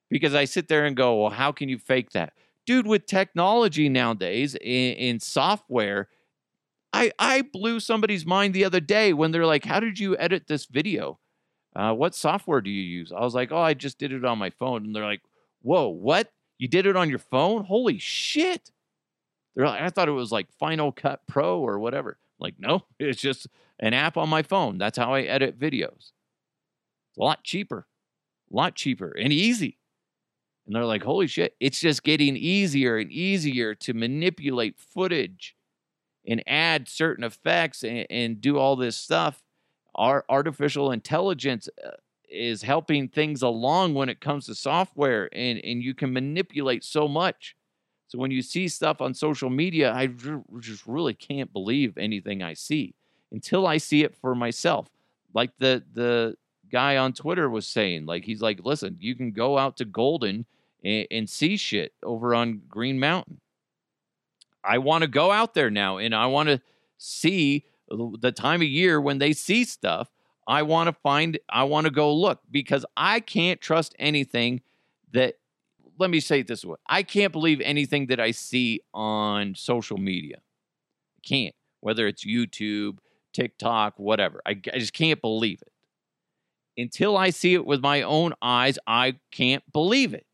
because 0.10 0.34
I 0.34 0.46
sit 0.46 0.68
there 0.68 0.86
and 0.86 0.96
go, 0.96 1.22
well, 1.22 1.32
how 1.32 1.52
can 1.52 1.70
you 1.70 1.78
fake 1.78 2.12
that? 2.12 2.34
Dude, 2.66 2.88
with 2.88 3.06
technology 3.06 3.90
nowadays 3.90 4.56
in, 4.56 4.94
in 4.94 5.20
software, 5.20 6.08
I, 6.94 7.12
I 7.20 7.42
blew 7.42 7.80
somebody's 7.80 8.26
mind 8.26 8.54
the 8.54 8.66
other 8.66 8.80
day 8.80 9.12
when 9.12 9.32
they're 9.32 9.46
like, 9.46 9.66
how 9.66 9.80
did 9.80 10.00
you 10.00 10.18
edit 10.18 10.48
this 10.48 10.66
video? 10.66 11.20
Uh, 11.76 11.94
what 11.94 12.16
software 12.16 12.62
do 12.62 12.70
you 12.70 12.82
use? 12.82 13.12
I 13.12 13.20
was 13.20 13.36
like, 13.36 13.52
oh, 13.52 13.60
I 13.60 13.74
just 13.74 13.98
did 13.98 14.14
it 14.14 14.24
on 14.24 14.38
my 14.38 14.50
phone. 14.50 14.86
And 14.86 14.96
they're 14.96 15.04
like, 15.04 15.22
whoa, 15.62 15.90
what? 15.90 16.32
You 16.58 16.70
did 16.70 16.86
it 16.86 16.96
on 16.96 17.10
your 17.10 17.20
phone? 17.20 17.66
Holy 17.66 17.98
shit. 17.98 18.72
They're 19.56 19.68
like, 19.68 19.82
I 19.82 19.90
thought 19.90 20.08
it 20.08 20.14
was 20.14 20.32
like 20.32 20.48
Final 20.58 20.94
Cut 20.94 21.22
Pro 21.28 21.60
or 21.60 21.80
whatever. 21.80 22.18
Like, 22.40 22.56
no, 22.60 22.84
it's 23.00 23.22
just 23.22 23.48
an 23.80 23.94
app 23.94 24.18
on 24.18 24.30
my 24.30 24.44
phone. 24.44 24.78
That's 24.78 24.98
how 24.98 25.14
I 25.14 25.22
edit 25.22 25.60
videos. 25.60 26.12
It's 27.10 27.18
a 27.20 27.24
lot 27.24 27.44
cheaper, 27.44 27.88
a 28.52 28.56
lot 28.56 28.76
cheaper 28.76 29.12
and 29.18 29.32
easy. 29.32 29.80
And 30.66 30.76
they're 30.76 30.86
like, 30.86 31.04
holy 31.04 31.28
shit, 31.28 31.56
it's 31.60 31.80
just 31.80 32.04
getting 32.04 32.36
easier 32.36 32.98
and 32.98 33.12
easier 33.12 33.76
to 33.76 33.94
manipulate 33.94 34.80
footage 34.80 35.56
and 36.28 36.44
add 36.48 36.88
certain 36.90 37.24
effects 37.24 37.84
and, 37.84 38.08
and 38.10 38.42
do 38.42 38.58
all 38.58 38.76
this 38.76 38.98
stuff. 38.98 39.44
Our 39.94 40.26
artificial 40.28 40.92
intelligence 40.92 41.70
uh, 41.86 41.92
is 42.30 42.64
helping 42.64 43.08
things 43.08 43.44
along 43.44 43.94
when 43.94 44.10
it 44.10 44.20
comes 44.20 44.48
to 44.48 44.56
software, 44.56 45.30
and, 45.32 45.60
and 45.64 45.84
you 45.84 45.94
can 45.94 46.12
manipulate 46.12 46.84
so 46.84 47.08
much. 47.08 47.56
So 48.16 48.22
when 48.22 48.32
you 48.32 48.42
see 48.42 48.70
stuff 48.70 49.02
on 49.02 49.14
social 49.14 49.50
media, 49.50 49.94
I 49.94 50.08
just 50.60 50.88
really 50.88 51.14
can't 51.14 51.52
believe 51.52 51.98
anything 51.98 52.42
I 52.42 52.54
see 52.54 52.96
until 53.32 53.68
I 53.68 53.76
see 53.78 54.04
it 54.04 54.16
for 54.16 54.34
myself. 54.34 54.88
Like 55.34 55.52
the 55.58 55.84
the 55.94 56.38
guy 56.72 56.96
on 56.96 57.12
Twitter 57.12 57.50
was 57.50 57.68
saying, 57.68 58.06
like 58.06 58.24
he's 58.24 58.42
like, 58.42 58.62
listen, 58.64 58.96
you 59.02 59.16
can 59.16 59.32
go 59.32 59.58
out 59.58 59.76
to 59.78 59.86
Golden 59.86 60.46
and, 60.82 61.08
and 61.12 61.30
see 61.30 61.58
shit 61.58 61.94
over 62.04 62.34
on 62.34 62.62
Green 62.70 63.02
Mountain. 63.02 63.42
I 64.64 64.78
want 64.78 65.02
to 65.02 65.10
go 65.10 65.34
out 65.34 65.54
there 65.54 65.70
now 65.70 65.98
and 65.98 66.16
I 66.16 66.28
want 66.28 66.48
to 66.48 66.62
see 66.98 67.66
the 67.90 68.32
time 68.32 68.62
of 68.62 68.68
year 68.68 69.02
when 69.02 69.18
they 69.18 69.34
see 69.34 69.66
stuff. 69.66 70.10
I 70.48 70.62
want 70.62 70.88
to 70.88 70.94
find, 70.94 71.38
I 71.50 71.66
want 71.66 71.86
to 71.86 71.92
go 71.92 72.14
look 72.14 72.40
because 72.50 72.86
I 72.96 73.20
can't 73.20 73.60
trust 73.60 73.94
anything 74.00 74.62
that 75.12 75.36
let 75.98 76.10
me 76.10 76.20
say 76.20 76.40
it 76.40 76.48
this 76.48 76.66
way 76.66 76.78
I 76.88 77.04
can't 77.04 77.32
believe 77.32 77.62
anything 77.62 78.08
that 78.08 78.20
I 78.20 78.32
see 78.32 78.82
on 78.94 79.56
social 79.56 79.98
media. 79.98 80.38
I 80.38 81.28
can't, 81.28 81.56
whether 81.82 82.08
it's 82.08 82.26
YouTube, 82.26 82.98
TikTok, 83.34 83.96
whatever. 83.98 84.42
I, 84.46 84.52
I 84.52 84.80
just 84.80 84.94
can't 84.94 85.22
believe 85.22 85.62
it. 85.62 85.72
Until 86.82 87.16
I 87.16 87.30
see 87.30 87.54
it 87.54 87.66
with 87.66 87.82
my 87.82 88.02
own 88.02 88.34
eyes, 88.42 88.78
I 88.86 89.16
can't 89.32 89.64
believe 89.72 90.14
it 90.14 90.26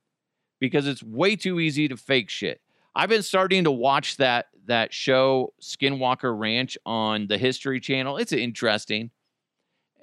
because 0.59 0.87
it's 0.87 1.03
way 1.03 1.35
too 1.35 1.59
easy 1.59 1.87
to 1.87 1.97
fake 1.97 2.29
shit. 2.29 2.61
I've 2.95 3.09
been 3.09 3.23
starting 3.23 3.63
to 3.65 3.71
watch 3.71 4.17
that 4.17 4.47
that 4.67 4.93
show 4.93 5.53
Skinwalker 5.61 6.37
Ranch 6.37 6.77
on 6.85 7.27
the 7.27 7.37
History 7.37 7.79
Channel. 7.79 8.17
It's 8.17 8.31
interesting. 8.31 9.11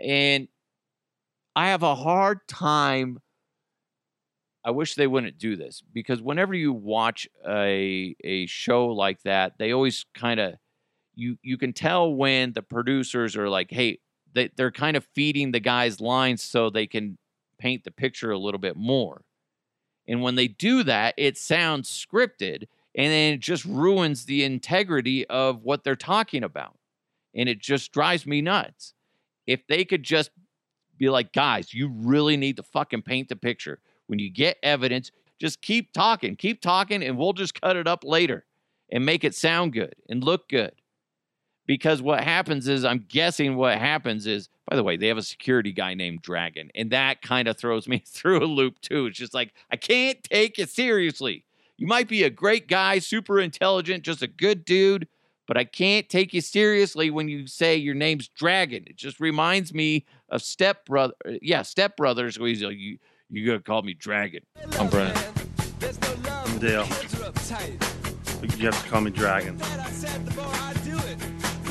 And 0.02 0.48
I 1.54 1.68
have 1.68 1.82
a 1.82 1.94
hard 1.94 2.46
time 2.48 3.20
I 4.68 4.72
wish 4.72 4.94
they 4.96 5.06
wouldn't 5.06 5.38
do 5.38 5.56
this 5.56 5.82
because 5.94 6.20
whenever 6.22 6.54
you 6.54 6.74
watch 6.74 7.26
a 7.48 8.14
a 8.24 8.46
show 8.46 8.88
like 8.88 9.22
that, 9.22 9.54
they 9.58 9.72
always 9.72 10.04
kind 10.14 10.40
of 10.40 10.56
you 11.14 11.38
you 11.42 11.56
can 11.58 11.72
tell 11.72 12.14
when 12.14 12.52
the 12.52 12.62
producers 12.62 13.36
are 13.36 13.48
like, 13.48 13.70
hey, 13.70 14.00
they, 14.34 14.50
they're 14.56 14.70
kind 14.70 14.96
of 14.96 15.06
feeding 15.14 15.52
the 15.52 15.60
guys 15.60 16.00
lines 16.00 16.42
so 16.42 16.70
they 16.70 16.86
can 16.86 17.18
paint 17.58 17.84
the 17.84 17.90
picture 17.90 18.30
a 18.30 18.38
little 18.38 18.60
bit 18.60 18.76
more. 18.76 19.24
And 20.08 20.22
when 20.22 20.34
they 20.36 20.48
do 20.48 20.82
that, 20.84 21.14
it 21.18 21.38
sounds 21.38 21.90
scripted 21.90 22.64
And 22.94 23.12
then 23.12 23.34
it 23.34 23.40
just 23.40 23.64
ruins 23.64 24.24
the 24.24 24.44
integrity 24.44 25.26
of 25.28 25.62
what 25.62 25.84
they're 25.84 25.96
talking 25.96 26.44
about. 26.44 26.78
And 27.34 27.48
it 27.48 27.60
just 27.60 27.92
drives 27.92 28.26
me 28.26 28.42
nuts. 28.42 28.94
If 29.46 29.66
they 29.68 29.84
could 29.84 30.02
just 30.02 30.30
be 30.98 31.08
like, 31.10 31.32
guys, 31.32 31.72
you 31.72 31.88
really 31.88 32.36
need 32.36 32.56
to 32.56 32.62
fucking 32.62 33.02
paint 33.02 33.28
the 33.28 33.36
picture. 33.36 33.80
When 34.08 34.18
you 34.18 34.30
get 34.30 34.58
evidence, 34.62 35.12
just 35.38 35.62
keep 35.62 35.92
talking, 35.92 36.36
keep 36.36 36.60
talking, 36.60 37.02
and 37.02 37.16
we'll 37.16 37.32
just 37.32 37.60
cut 37.60 37.76
it 37.76 37.86
up 37.86 38.04
later 38.04 38.44
and 38.90 39.06
make 39.06 39.24
it 39.24 39.34
sound 39.34 39.72
good 39.72 39.94
and 40.08 40.24
look 40.24 40.48
good. 40.48 40.72
Because 41.66 42.00
what 42.00 42.24
happens 42.24 42.66
is, 42.66 42.84
I'm 42.84 43.04
guessing 43.08 43.54
what 43.54 43.78
happens 43.78 44.26
is, 44.26 44.48
by 44.68 44.74
the 44.74 44.82
way, 44.82 44.96
they 44.96 45.08
have 45.08 45.18
a 45.18 45.22
security 45.22 45.72
guy 45.72 45.94
named 45.94 46.22
Dragon, 46.22 46.70
and 46.74 46.90
that 46.90 47.22
kind 47.22 47.46
of 47.46 47.58
throws 47.58 47.86
me 47.86 47.98
through 48.06 48.42
a 48.42 48.46
loop 48.46 48.80
too. 48.80 49.06
It's 49.06 49.18
just 49.18 49.34
like, 49.34 49.52
I 49.70 49.76
can't 49.76 50.22
take 50.24 50.58
it 50.58 50.70
seriously. 50.70 51.44
You 51.76 51.86
might 51.86 52.08
be 52.08 52.24
a 52.24 52.30
great 52.30 52.66
guy, 52.66 52.98
super 52.98 53.38
intelligent, 53.38 54.02
just 54.02 54.22
a 54.22 54.26
good 54.26 54.64
dude, 54.64 55.06
but 55.46 55.56
I 55.56 55.64
can't 55.64 56.08
take 56.08 56.34
you 56.34 56.40
seriously 56.40 57.10
when 57.10 57.28
you 57.28 57.46
say 57.46 57.76
your 57.76 57.94
name's 57.94 58.28
Dragon. 58.28 58.84
It 58.86 58.96
just 58.96 59.20
reminds 59.20 59.72
me 59.72 60.04
of 60.28 60.42
Step 60.42 60.84
Brother. 60.86 61.14
Yeah, 61.40 61.62
Step 61.62 61.96
Brothers. 61.96 62.36
He's 62.36 62.62
like, 62.62 62.76
you, 62.76 62.98
you 63.30 63.46
gonna 63.46 63.60
call 63.60 63.82
me 63.82 63.94
Dragon? 63.94 64.42
I'm 64.78 64.88
Brennan. 64.88 65.16
I'm 66.24 66.58
Dale. 66.58 66.86
You 68.56 68.66
have 68.66 68.82
to 68.82 68.88
call 68.88 69.00
me 69.02 69.10
Dragon. 69.10 69.58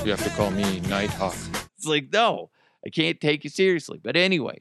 You 0.04 0.12
have 0.12 0.24
to 0.24 0.30
call 0.36 0.52
me 0.52 0.80
Nighthawk. 0.82 1.36
It's 1.78 1.86
like, 1.86 2.10
no, 2.14 2.52
I 2.86 2.90
can't 2.90 3.20
take 3.20 3.44
you 3.44 3.50
seriously. 3.50 4.00
But 4.02 4.16
anyway, 4.16 4.60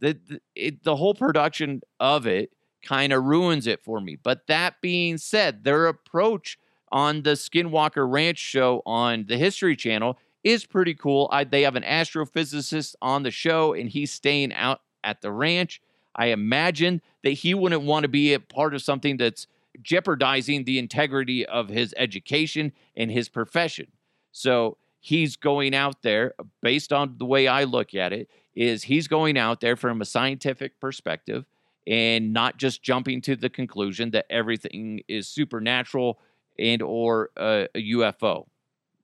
the 0.00 0.18
the, 0.26 0.40
it, 0.54 0.82
the 0.82 0.96
whole 0.96 1.14
production 1.14 1.82
of 1.98 2.26
it 2.26 2.50
kind 2.82 3.12
of 3.12 3.24
ruins 3.24 3.66
it 3.66 3.84
for 3.84 4.00
me. 4.00 4.16
But 4.16 4.46
that 4.48 4.80
being 4.80 5.18
said, 5.18 5.64
their 5.64 5.86
approach 5.86 6.56
on 6.90 7.22
the 7.22 7.32
Skinwalker 7.32 8.10
Ranch 8.10 8.38
show 8.38 8.82
on 8.86 9.26
the 9.28 9.36
History 9.36 9.76
Channel 9.76 10.18
is 10.42 10.64
pretty 10.64 10.94
cool. 10.94 11.28
I, 11.30 11.44
they 11.44 11.62
have 11.62 11.76
an 11.76 11.82
astrophysicist 11.82 12.94
on 13.02 13.22
the 13.22 13.30
show, 13.30 13.74
and 13.74 13.90
he's 13.90 14.10
staying 14.10 14.54
out 14.54 14.80
at 15.04 15.22
the 15.22 15.32
ranch. 15.32 15.80
I 16.14 16.26
imagine 16.26 17.02
that 17.22 17.30
he 17.30 17.54
wouldn't 17.54 17.82
want 17.82 18.02
to 18.04 18.08
be 18.08 18.34
a 18.34 18.40
part 18.40 18.74
of 18.74 18.82
something 18.82 19.16
that's 19.16 19.46
jeopardizing 19.82 20.64
the 20.64 20.78
integrity 20.78 21.46
of 21.46 21.68
his 21.68 21.94
education 21.96 22.72
and 22.96 23.10
his 23.10 23.28
profession. 23.28 23.86
So 24.32 24.76
he's 25.00 25.36
going 25.36 25.74
out 25.74 26.02
there, 26.02 26.34
based 26.62 26.92
on 26.92 27.16
the 27.18 27.24
way 27.24 27.46
I 27.46 27.64
look 27.64 27.94
at 27.94 28.12
it, 28.12 28.28
is 28.54 28.84
he's 28.84 29.08
going 29.08 29.38
out 29.38 29.60
there 29.60 29.76
from 29.76 30.00
a 30.00 30.04
scientific 30.04 30.80
perspective 30.80 31.46
and 31.86 32.32
not 32.32 32.56
just 32.56 32.82
jumping 32.82 33.20
to 33.22 33.36
the 33.36 33.48
conclusion 33.48 34.10
that 34.10 34.26
everything 34.28 35.00
is 35.08 35.28
supernatural 35.28 36.18
and 36.58 36.82
or 36.82 37.30
a 37.36 37.68
UFO, 37.74 38.46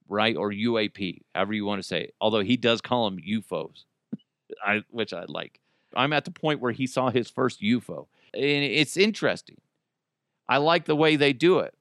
right? 0.09 0.37
Or 0.37 0.51
UAP, 0.53 1.23
however 1.35 1.55
you 1.55 1.65
want 1.65 1.81
to 1.81 1.87
say 1.87 2.03
it. 2.03 2.15
Although 2.21 2.41
he 2.41 2.57
does 2.57 2.81
call 2.81 3.09
them 3.09 3.19
UFOs, 3.19 3.85
I, 4.65 4.83
which 4.91 5.15
I 5.15 5.25
like. 5.27 5.61
I'm 5.95 6.13
at 6.13 6.25
the 6.25 6.31
point 6.31 6.61
where 6.61 6.73
he 6.73 6.87
saw 6.87 7.11
his 7.11 7.31
first 7.31 7.61
UFO. 7.63 8.07
And 8.35 8.43
it's 8.43 8.97
interesting. 8.97 9.61
I 10.49 10.59
like 10.59 10.85
the 10.85 10.97
way 10.97 11.17
they 11.17 11.33
do 11.33 11.61
it 11.61 11.75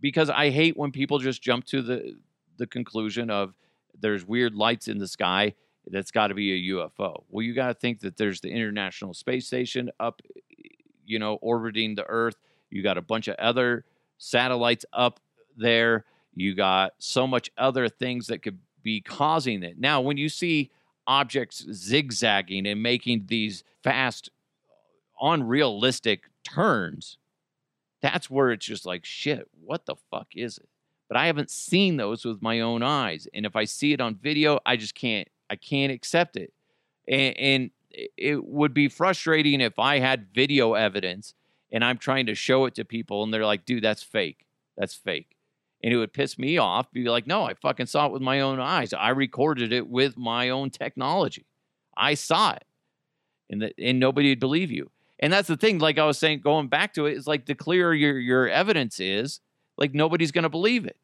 because 0.00 0.30
I 0.30 0.50
hate 0.50 0.76
when 0.76 0.92
people 0.92 1.18
just 1.18 1.42
jump 1.42 1.64
to 1.66 1.82
the 1.82 2.16
the 2.58 2.66
conclusion 2.66 3.30
of 3.30 3.54
there's 3.98 4.26
weird 4.26 4.54
lights 4.54 4.88
in 4.88 4.98
the 4.98 5.06
sky 5.06 5.54
that's 5.86 6.10
got 6.10 6.26
to 6.26 6.34
be 6.34 6.52
a 6.52 6.74
UFO. 6.74 7.22
Well, 7.28 7.44
you 7.44 7.54
got 7.54 7.68
to 7.68 7.74
think 7.74 8.00
that 8.00 8.16
there's 8.16 8.40
the 8.40 8.50
International 8.50 9.14
Space 9.14 9.46
Station 9.46 9.90
up 10.00 10.20
you 11.04 11.18
know 11.18 11.34
orbiting 11.40 11.94
the 11.94 12.04
earth. 12.06 12.36
You 12.70 12.82
got 12.82 12.98
a 12.98 13.02
bunch 13.02 13.28
of 13.28 13.36
other 13.36 13.84
satellites 14.18 14.84
up 14.92 15.20
there. 15.56 16.04
You 16.34 16.54
got 16.54 16.92
so 16.98 17.26
much 17.26 17.50
other 17.56 17.88
things 17.88 18.26
that 18.28 18.42
could 18.42 18.58
be 18.82 19.00
causing 19.00 19.62
it. 19.62 19.78
Now, 19.78 20.00
when 20.00 20.16
you 20.16 20.28
see 20.28 20.70
objects 21.08 21.66
zigzagging 21.72 22.66
and 22.66 22.82
making 22.82 23.24
these 23.26 23.64
fast, 23.82 24.30
unrealistic 25.20 26.24
turns, 26.44 27.16
that's 28.00 28.30
where 28.30 28.52
it's 28.52 28.66
just 28.66 28.86
like, 28.86 29.04
shit, 29.04 29.48
what 29.64 29.86
the 29.86 29.96
fuck 30.10 30.28
is 30.36 30.58
it? 30.58 30.68
But 31.08 31.16
I 31.16 31.26
haven't 31.26 31.50
seen 31.50 31.96
those 31.96 32.24
with 32.24 32.42
my 32.42 32.60
own 32.60 32.82
eyes. 32.82 33.26
And 33.34 33.46
if 33.46 33.56
I 33.56 33.64
see 33.64 33.92
it 33.92 34.00
on 34.00 34.14
video, 34.14 34.60
I 34.66 34.76
just 34.76 34.94
can't, 34.94 35.26
I 35.48 35.56
can't 35.56 35.90
accept 35.90 36.36
it. 36.36 36.52
And, 37.08 37.36
and 37.38 37.70
it 38.16 38.44
would 38.44 38.74
be 38.74 38.88
frustrating 38.88 39.62
if 39.62 39.78
I 39.78 39.98
had 39.98 40.28
video 40.34 40.74
evidence 40.74 41.34
and 41.72 41.82
I'm 41.82 41.98
trying 41.98 42.26
to 42.26 42.34
show 42.34 42.66
it 42.66 42.74
to 42.74 42.84
people 42.84 43.22
and 43.22 43.32
they're 43.32 43.46
like, 43.46 43.64
dude, 43.64 43.82
that's 43.82 44.02
fake. 44.02 44.46
That's 44.76 44.94
fake. 44.94 45.37
And 45.82 45.92
it 45.92 45.96
would 45.96 46.12
piss 46.12 46.38
me 46.38 46.58
off. 46.58 46.90
Be 46.90 47.04
like, 47.04 47.26
no, 47.26 47.44
I 47.44 47.54
fucking 47.54 47.86
saw 47.86 48.06
it 48.06 48.12
with 48.12 48.22
my 48.22 48.40
own 48.40 48.58
eyes. 48.58 48.92
I 48.92 49.10
recorded 49.10 49.72
it 49.72 49.88
with 49.88 50.16
my 50.16 50.48
own 50.48 50.70
technology. 50.70 51.46
I 51.96 52.14
saw 52.14 52.52
it. 52.52 52.64
And, 53.50 53.62
the, 53.62 53.72
and 53.78 53.98
nobody 53.98 54.30
would 54.30 54.40
believe 54.40 54.70
you. 54.70 54.90
And 55.20 55.32
that's 55.32 55.48
the 55.48 55.56
thing, 55.56 55.78
like 55.78 55.98
I 55.98 56.04
was 56.04 56.18
saying, 56.18 56.40
going 56.40 56.68
back 56.68 56.94
to 56.94 57.06
it, 57.06 57.16
is 57.16 57.26
like 57.26 57.46
the 57.46 57.54
clearer 57.54 57.94
your, 57.94 58.18
your 58.18 58.48
evidence 58.48 59.00
is, 59.00 59.40
like 59.76 59.94
nobody's 59.94 60.32
going 60.32 60.44
to 60.44 60.48
believe 60.48 60.84
it 60.84 60.96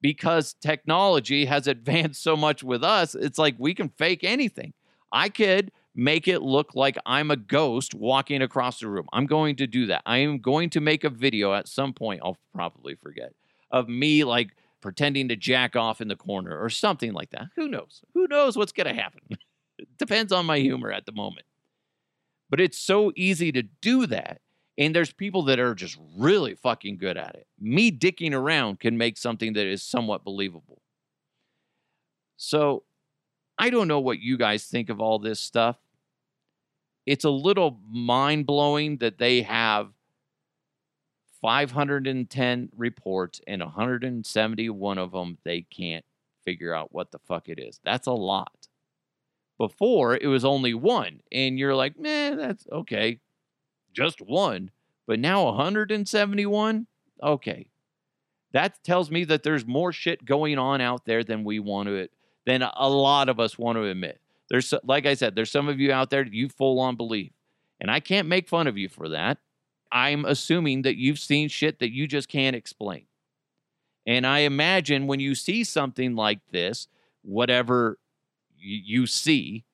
because 0.00 0.54
technology 0.54 1.44
has 1.44 1.66
advanced 1.68 2.22
so 2.22 2.36
much 2.36 2.62
with 2.62 2.82
us. 2.82 3.14
It's 3.14 3.38
like 3.38 3.54
we 3.58 3.74
can 3.74 3.88
fake 3.88 4.24
anything. 4.24 4.72
I 5.12 5.28
could 5.28 5.70
make 5.94 6.26
it 6.26 6.40
look 6.40 6.74
like 6.74 6.96
I'm 7.04 7.30
a 7.30 7.36
ghost 7.36 7.94
walking 7.94 8.42
across 8.42 8.80
the 8.80 8.88
room. 8.88 9.08
I'm 9.12 9.26
going 9.26 9.56
to 9.56 9.66
do 9.66 9.86
that. 9.86 10.02
I 10.06 10.18
am 10.18 10.38
going 10.38 10.70
to 10.70 10.80
make 10.80 11.04
a 11.04 11.10
video 11.10 11.52
at 11.52 11.68
some 11.68 11.92
point. 11.92 12.22
I'll 12.24 12.38
probably 12.54 12.94
forget 12.94 13.32
of 13.72 13.88
me 13.88 14.22
like 14.22 14.50
pretending 14.80 15.28
to 15.28 15.36
jack 15.36 15.74
off 15.74 16.00
in 16.00 16.08
the 16.08 16.16
corner 16.16 16.58
or 16.60 16.68
something 16.68 17.12
like 17.12 17.30
that. 17.30 17.46
Who 17.56 17.68
knows? 17.68 18.02
Who 18.14 18.26
knows 18.28 18.56
what's 18.56 18.72
going 18.72 18.94
to 18.94 19.00
happen? 19.00 19.20
it 19.78 19.88
depends 19.98 20.32
on 20.32 20.46
my 20.46 20.58
humor 20.58 20.92
at 20.92 21.06
the 21.06 21.12
moment. 21.12 21.46
But 22.50 22.60
it's 22.60 22.78
so 22.78 23.12
easy 23.16 23.50
to 23.52 23.62
do 23.62 24.06
that. 24.06 24.42
And 24.76 24.94
there's 24.94 25.12
people 25.12 25.44
that 25.44 25.58
are 25.58 25.74
just 25.74 25.98
really 26.16 26.54
fucking 26.54 26.98
good 26.98 27.16
at 27.16 27.34
it. 27.34 27.46
Me 27.58 27.90
dicking 27.90 28.34
around 28.34 28.80
can 28.80 28.98
make 28.98 29.16
something 29.16 29.52
that 29.54 29.66
is 29.66 29.82
somewhat 29.82 30.24
believable. 30.24 30.82
So 32.36 32.84
I 33.58 33.70
don't 33.70 33.88
know 33.88 34.00
what 34.00 34.18
you 34.18 34.36
guys 34.36 34.64
think 34.64 34.88
of 34.88 35.00
all 35.00 35.18
this 35.18 35.40
stuff. 35.40 35.76
It's 37.06 37.24
a 37.24 37.30
little 37.30 37.80
mind 37.88 38.46
blowing 38.46 38.98
that 38.98 39.18
they 39.18 39.42
have 39.42 39.90
510 41.42 42.70
reports 42.76 43.40
and 43.46 43.60
171 43.60 44.98
of 44.98 45.12
them 45.12 45.38
they 45.44 45.62
can't 45.62 46.04
figure 46.44 46.72
out 46.72 46.92
what 46.92 47.10
the 47.10 47.18
fuck 47.18 47.48
it 47.48 47.58
is. 47.58 47.80
That's 47.84 48.06
a 48.06 48.12
lot. 48.12 48.68
Before 49.58 50.14
it 50.14 50.26
was 50.26 50.44
only 50.44 50.72
one, 50.72 51.20
and 51.30 51.58
you're 51.58 51.74
like, 51.74 51.98
man, 51.98 52.36
that's 52.36 52.66
okay, 52.72 53.20
just 53.92 54.20
one. 54.20 54.70
But 55.06 55.18
now 55.18 55.44
171, 55.44 56.86
okay, 57.22 57.68
that 58.52 58.82
tells 58.82 59.10
me 59.10 59.24
that 59.24 59.42
there's 59.42 59.66
more 59.66 59.92
shit 59.92 60.24
going 60.24 60.58
on 60.58 60.80
out 60.80 61.04
there 61.04 61.24
than 61.24 61.44
we 61.44 61.58
want 61.58 61.88
to 61.88 62.08
than 62.46 62.62
a 62.62 62.88
lot 62.88 63.28
of 63.28 63.38
us 63.38 63.58
want 63.58 63.76
to 63.76 63.84
admit. 63.84 64.20
There's 64.48 64.72
like 64.84 65.06
I 65.06 65.14
said, 65.14 65.34
there's 65.34 65.50
some 65.50 65.68
of 65.68 65.80
you 65.80 65.92
out 65.92 66.10
there 66.10 66.24
you 66.24 66.48
full 66.48 66.80
on 66.80 66.96
believe, 66.96 67.32
and 67.80 67.90
I 67.90 68.00
can't 68.00 68.28
make 68.28 68.48
fun 68.48 68.66
of 68.66 68.78
you 68.78 68.88
for 68.88 69.08
that. 69.10 69.38
I'm 69.92 70.24
assuming 70.24 70.82
that 70.82 70.96
you've 70.96 71.18
seen 71.18 71.48
shit 71.48 71.78
that 71.80 71.92
you 71.92 72.08
just 72.08 72.28
can't 72.28 72.56
explain. 72.56 73.04
And 74.06 74.26
I 74.26 74.40
imagine 74.40 75.06
when 75.06 75.20
you 75.20 75.34
see 75.34 75.62
something 75.62 76.16
like 76.16 76.40
this, 76.50 76.88
whatever 77.22 77.98
you, 78.58 79.06
see, 79.06 79.64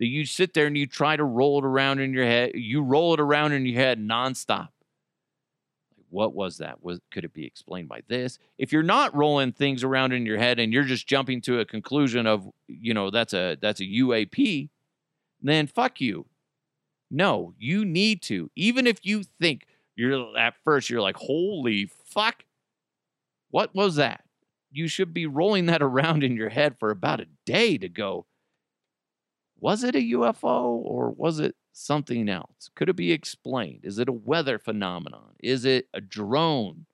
that 0.00 0.06
you 0.06 0.26
sit 0.26 0.54
there 0.54 0.66
and 0.66 0.76
you 0.76 0.86
try 0.86 1.16
to 1.16 1.24
roll 1.24 1.58
it 1.58 1.64
around 1.64 2.00
in 2.00 2.12
your 2.12 2.24
head. 2.24 2.52
You 2.54 2.82
roll 2.82 3.14
it 3.14 3.20
around 3.20 3.52
in 3.52 3.64
your 3.64 3.80
head 3.80 4.00
nonstop. 4.00 4.68
What 6.10 6.34
was 6.34 6.58
that? 6.58 6.82
Was 6.82 7.00
could 7.12 7.24
it 7.24 7.34
be 7.34 7.44
explained 7.44 7.88
by 7.88 8.00
this? 8.08 8.38
If 8.56 8.72
you're 8.72 8.82
not 8.82 9.14
rolling 9.14 9.52
things 9.52 9.84
around 9.84 10.12
in 10.12 10.24
your 10.24 10.38
head 10.38 10.58
and 10.58 10.72
you're 10.72 10.84
just 10.84 11.06
jumping 11.06 11.42
to 11.42 11.60
a 11.60 11.66
conclusion 11.66 12.26
of, 12.26 12.48
you 12.66 12.94
know, 12.94 13.10
that's 13.10 13.34
a 13.34 13.58
that's 13.60 13.80
a 13.80 13.84
UAP, 13.84 14.70
then 15.42 15.66
fuck 15.66 16.00
you. 16.00 16.24
No, 17.10 17.54
you 17.58 17.84
need 17.84 18.22
to. 18.22 18.50
Even 18.54 18.86
if 18.86 18.98
you 19.02 19.22
think 19.40 19.66
you're 19.96 20.36
at 20.36 20.54
first, 20.64 20.90
you're 20.90 21.00
like, 21.00 21.16
holy 21.16 21.90
fuck, 22.06 22.44
what 23.50 23.74
was 23.74 23.96
that? 23.96 24.24
You 24.70 24.88
should 24.88 25.14
be 25.14 25.26
rolling 25.26 25.66
that 25.66 25.82
around 25.88 26.22
in 26.22 26.36
your 26.36 26.50
head 26.50 26.76
for 26.78 26.90
about 26.90 27.20
a 27.20 27.26
day 27.46 27.78
to 27.78 27.88
go, 27.88 28.26
was 29.60 29.82
it 29.82 29.96
a 29.96 30.12
UFO 30.12 30.62
or 30.64 31.10
was 31.10 31.40
it 31.40 31.56
something 31.72 32.28
else? 32.28 32.70
Could 32.74 32.88
it 32.88 32.96
be 32.96 33.12
explained? 33.12 33.80
Is 33.82 33.98
it 33.98 34.08
a 34.08 34.12
weather 34.12 34.58
phenomenon? 34.58 35.34
Is 35.40 35.64
it 35.64 35.88
a 35.92 36.00
drone? 36.00 36.86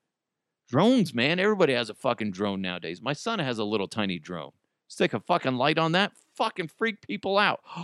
Drones, 0.67 1.13
man. 1.13 1.39
Everybody 1.39 1.73
has 1.73 1.91
a 1.91 1.93
fucking 1.93 2.31
drone 2.31 2.61
nowadays. 2.61 3.01
My 3.01 3.13
son 3.13 3.37
has 3.37 3.59
a 3.59 3.63
little 3.63 3.87
tiny 3.87 4.17
drone. 4.17 4.51
Stick 4.87 5.13
a 5.13 5.19
fucking 5.19 5.55
light 5.55 5.77
on 5.77 5.91
that, 5.91 6.11
fucking 6.35 6.69
freak 6.69 7.01
people 7.01 7.37
out. 7.37 7.61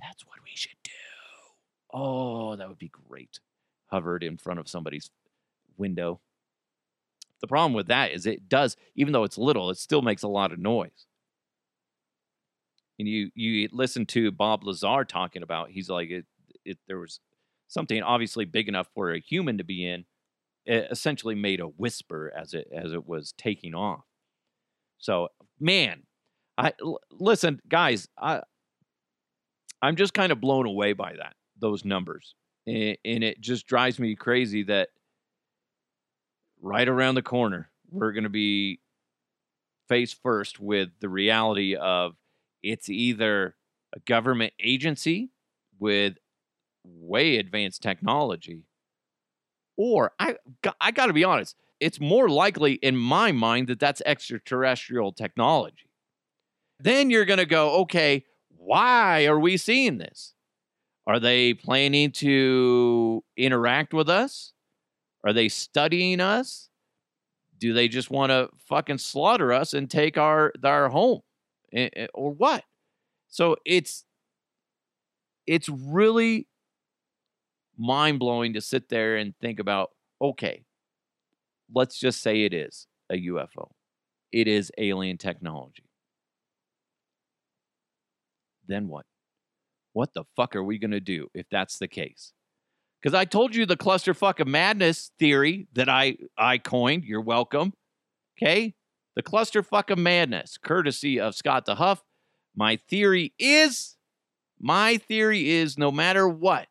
That's 0.00 0.26
what 0.26 0.38
we 0.44 0.50
should. 0.54 0.75
Oh, 1.92 2.56
that 2.56 2.68
would 2.68 2.78
be 2.78 2.88
great. 3.08 3.40
Hovered 3.86 4.22
in 4.22 4.36
front 4.36 4.60
of 4.60 4.68
somebody's 4.68 5.10
window. 5.76 6.20
The 7.40 7.46
problem 7.46 7.72
with 7.72 7.86
that 7.88 8.12
is 8.12 8.26
it 8.26 8.48
does, 8.48 8.76
even 8.94 9.12
though 9.12 9.24
it's 9.24 9.38
little, 9.38 9.70
it 9.70 9.78
still 9.78 10.02
makes 10.02 10.22
a 10.22 10.28
lot 10.28 10.52
of 10.52 10.58
noise. 10.58 11.06
And 12.98 13.06
you 13.08 13.30
you 13.34 13.68
listen 13.72 14.06
to 14.06 14.30
Bob 14.30 14.64
Lazar 14.64 15.04
talking 15.04 15.42
about, 15.42 15.70
he's 15.70 15.90
like, 15.90 16.10
it, 16.10 16.24
it 16.64 16.78
there 16.88 16.98
was 16.98 17.20
something 17.68 18.02
obviously 18.02 18.44
big 18.44 18.68
enough 18.68 18.88
for 18.94 19.12
a 19.12 19.20
human 19.20 19.58
to 19.58 19.64
be 19.64 19.86
in, 19.86 20.06
essentially 20.66 21.34
made 21.34 21.60
a 21.60 21.66
whisper 21.68 22.32
as 22.36 22.54
it 22.54 22.68
as 22.74 22.92
it 22.92 23.06
was 23.06 23.32
taking 23.38 23.74
off. 23.74 24.04
So, 24.98 25.28
man, 25.60 26.04
I 26.58 26.74
l- 26.82 27.00
listen, 27.12 27.60
guys, 27.68 28.08
I 28.18 28.42
I'm 29.82 29.96
just 29.96 30.14
kind 30.14 30.32
of 30.32 30.40
blown 30.40 30.66
away 30.66 30.92
by 30.92 31.14
that 31.16 31.35
those 31.58 31.84
numbers, 31.84 32.34
and, 32.66 32.96
and 33.04 33.24
it 33.24 33.40
just 33.40 33.66
drives 33.66 33.98
me 33.98 34.14
crazy 34.14 34.62
that 34.64 34.88
right 36.60 36.88
around 36.88 37.14
the 37.14 37.22
corner 37.22 37.70
we're 37.90 38.12
going 38.12 38.24
to 38.24 38.30
be 38.30 38.80
face 39.88 40.12
first 40.12 40.58
with 40.58 40.88
the 41.00 41.08
reality 41.08 41.76
of 41.76 42.16
it's 42.62 42.88
either 42.88 43.54
a 43.94 44.00
government 44.00 44.52
agency 44.62 45.30
with 45.78 46.14
way 46.84 47.36
advanced 47.36 47.82
technology 47.82 48.64
or 49.76 50.12
I 50.18 50.36
I 50.80 50.90
got 50.90 51.06
to 51.06 51.12
be 51.12 51.24
honest, 51.24 51.56
it's 51.80 52.00
more 52.00 52.28
likely 52.28 52.74
in 52.74 52.96
my 52.96 53.32
mind 53.32 53.68
that 53.68 53.78
that's 53.78 54.02
extraterrestrial 54.06 55.12
technology. 55.12 55.90
Then 56.80 57.10
you're 57.10 57.24
going 57.24 57.38
to 57.38 57.46
go, 57.46 57.80
okay, 57.82 58.24
why 58.48 59.26
are 59.26 59.38
we 59.38 59.56
seeing 59.56 59.98
this? 59.98 60.34
Are 61.06 61.20
they 61.20 61.54
planning 61.54 62.10
to 62.12 63.22
interact 63.36 63.94
with 63.94 64.08
us? 64.08 64.52
Are 65.24 65.32
they 65.32 65.48
studying 65.48 66.20
us? 66.20 66.68
Do 67.58 67.72
they 67.72 67.88
just 67.88 68.10
want 68.10 68.30
to 68.30 68.48
fucking 68.68 68.98
slaughter 68.98 69.52
us 69.52 69.72
and 69.72 69.90
take 69.90 70.18
our 70.18 70.52
our 70.62 70.88
home, 70.88 71.20
or 72.12 72.32
what? 72.32 72.64
So 73.28 73.56
it's 73.64 74.04
it's 75.46 75.68
really 75.68 76.48
mind 77.78 78.18
blowing 78.18 78.54
to 78.54 78.60
sit 78.60 78.88
there 78.88 79.16
and 79.16 79.34
think 79.40 79.58
about. 79.60 79.90
Okay, 80.20 80.64
let's 81.72 81.98
just 81.98 82.22
say 82.22 82.44
it 82.44 82.52
is 82.52 82.86
a 83.10 83.16
UFO. 83.16 83.70
It 84.32 84.48
is 84.48 84.72
alien 84.78 85.18
technology. 85.18 85.84
Then 88.66 88.88
what? 88.88 89.06
What 89.96 90.12
the 90.12 90.24
fuck 90.36 90.54
are 90.54 90.62
we 90.62 90.78
going 90.78 90.90
to 90.90 91.00
do 91.00 91.30
if 91.32 91.46
that's 91.50 91.78
the 91.78 91.88
case? 91.88 92.34
Because 93.00 93.14
I 93.14 93.24
told 93.24 93.54
you 93.54 93.64
the 93.64 93.78
clusterfuck 93.78 94.40
of 94.40 94.46
madness 94.46 95.10
theory 95.18 95.68
that 95.72 95.88
I, 95.88 96.18
I 96.36 96.58
coined. 96.58 97.04
You're 97.04 97.22
welcome. 97.22 97.72
Okay? 98.36 98.74
The 99.14 99.22
clusterfuck 99.22 99.88
of 99.88 99.96
madness, 99.96 100.58
courtesy 100.58 101.18
of 101.18 101.34
Scott 101.34 101.64
DeHuff. 101.64 102.00
My 102.54 102.76
theory 102.76 103.32
is, 103.38 103.96
my 104.60 104.98
theory 104.98 105.48
is 105.48 105.78
no 105.78 105.90
matter 105.90 106.28
what, 106.28 106.66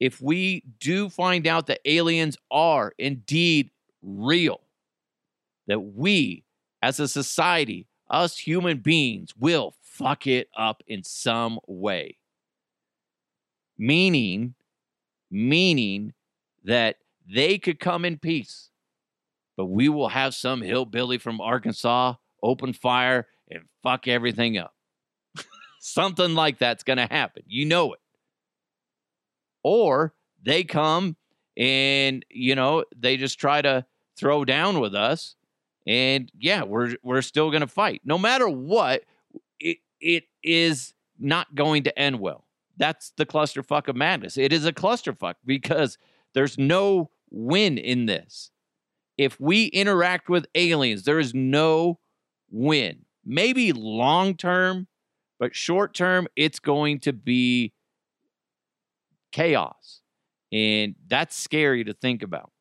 if 0.00 0.20
we 0.20 0.64
do 0.80 1.08
find 1.08 1.46
out 1.46 1.68
that 1.68 1.78
aliens 1.84 2.36
are 2.50 2.92
indeed 2.98 3.70
real, 4.02 4.62
that 5.68 5.78
we 5.78 6.42
as 6.82 6.98
a 6.98 7.06
society, 7.06 7.86
us 8.10 8.36
human 8.36 8.78
beings, 8.78 9.32
will 9.38 9.76
fuck 9.80 10.26
it 10.26 10.48
up 10.58 10.82
in 10.88 11.04
some 11.04 11.60
way. 11.68 12.17
Meaning, 13.78 14.54
meaning 15.30 16.12
that 16.64 16.96
they 17.32 17.58
could 17.58 17.78
come 17.78 18.04
in 18.04 18.18
peace, 18.18 18.70
but 19.56 19.66
we 19.66 19.88
will 19.88 20.08
have 20.08 20.34
some 20.34 20.62
hillbilly 20.62 21.18
from 21.18 21.40
Arkansas 21.40 22.14
open 22.42 22.72
fire 22.72 23.26
and 23.50 23.64
fuck 23.82 24.08
everything 24.08 24.58
up. 24.58 24.74
Something 25.80 26.34
like 26.34 26.58
that's 26.58 26.84
going 26.84 26.98
to 26.98 27.06
happen. 27.06 27.42
You 27.46 27.66
know 27.66 27.92
it. 27.92 28.00
Or 29.62 30.14
they 30.42 30.64
come 30.64 31.16
and, 31.56 32.24
you 32.30 32.54
know, 32.54 32.84
they 32.96 33.16
just 33.16 33.38
try 33.38 33.60
to 33.62 33.84
throw 34.16 34.44
down 34.44 34.80
with 34.80 34.94
us. 34.94 35.36
And 35.86 36.30
yeah, 36.38 36.64
we're 36.64 36.96
we're 37.02 37.22
still 37.22 37.50
going 37.50 37.62
to 37.62 37.66
fight. 37.66 38.02
No 38.04 38.18
matter 38.18 38.48
what, 38.48 39.02
it 39.58 39.78
it 40.00 40.24
is 40.42 40.92
not 41.18 41.54
going 41.54 41.84
to 41.84 41.98
end 41.98 42.20
well. 42.20 42.44
That's 42.78 43.12
the 43.16 43.26
clusterfuck 43.26 43.88
of 43.88 43.96
madness. 43.96 44.38
It 44.38 44.52
is 44.52 44.64
a 44.64 44.72
clusterfuck 44.72 45.34
because 45.44 45.98
there's 46.34 46.56
no 46.56 47.10
win 47.30 47.76
in 47.76 48.06
this. 48.06 48.50
If 49.16 49.40
we 49.40 49.66
interact 49.66 50.28
with 50.28 50.46
aliens, 50.54 51.02
there 51.02 51.18
is 51.18 51.34
no 51.34 51.98
win. 52.50 53.04
Maybe 53.24 53.72
long 53.72 54.36
term, 54.36 54.86
but 55.40 55.54
short 55.54 55.92
term, 55.92 56.28
it's 56.36 56.60
going 56.60 57.00
to 57.00 57.12
be 57.12 57.72
chaos. 59.32 60.00
And 60.52 60.94
that's 61.06 61.36
scary 61.36 61.84
to 61.84 61.92
think 61.92 62.22
about. 62.22 62.52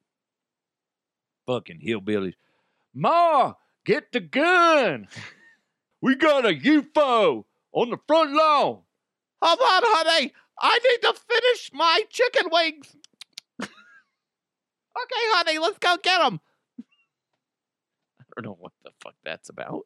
Fucking 1.45 1.79
hillbillies. 1.79 2.33
Ma, 2.93 3.53
get 3.85 4.11
the 4.11 4.19
gun. 4.19 5.07
We 5.99 6.15
got 6.15 6.45
a 6.45 6.49
UFO 6.49 7.45
on 7.71 7.89
the 7.89 7.97
front 8.07 8.31
lawn. 8.31 8.81
Hold 9.41 9.59
on, 9.59 9.81
honey. 9.85 10.33
I 10.59 10.79
need 10.79 11.07
to 11.07 11.13
finish 11.13 11.71
my 11.73 12.01
chicken 12.09 12.49
wings. 12.51 12.95
okay, 13.61 13.69
honey, 14.95 15.59
let's 15.59 15.77
go 15.77 15.97
get 16.01 16.19
them. 16.19 16.39
I 18.19 18.23
don't 18.35 18.45
know 18.45 18.57
what 18.59 18.71
the 18.83 18.91
fuck 19.01 19.15
that's 19.23 19.49
about. 19.49 19.83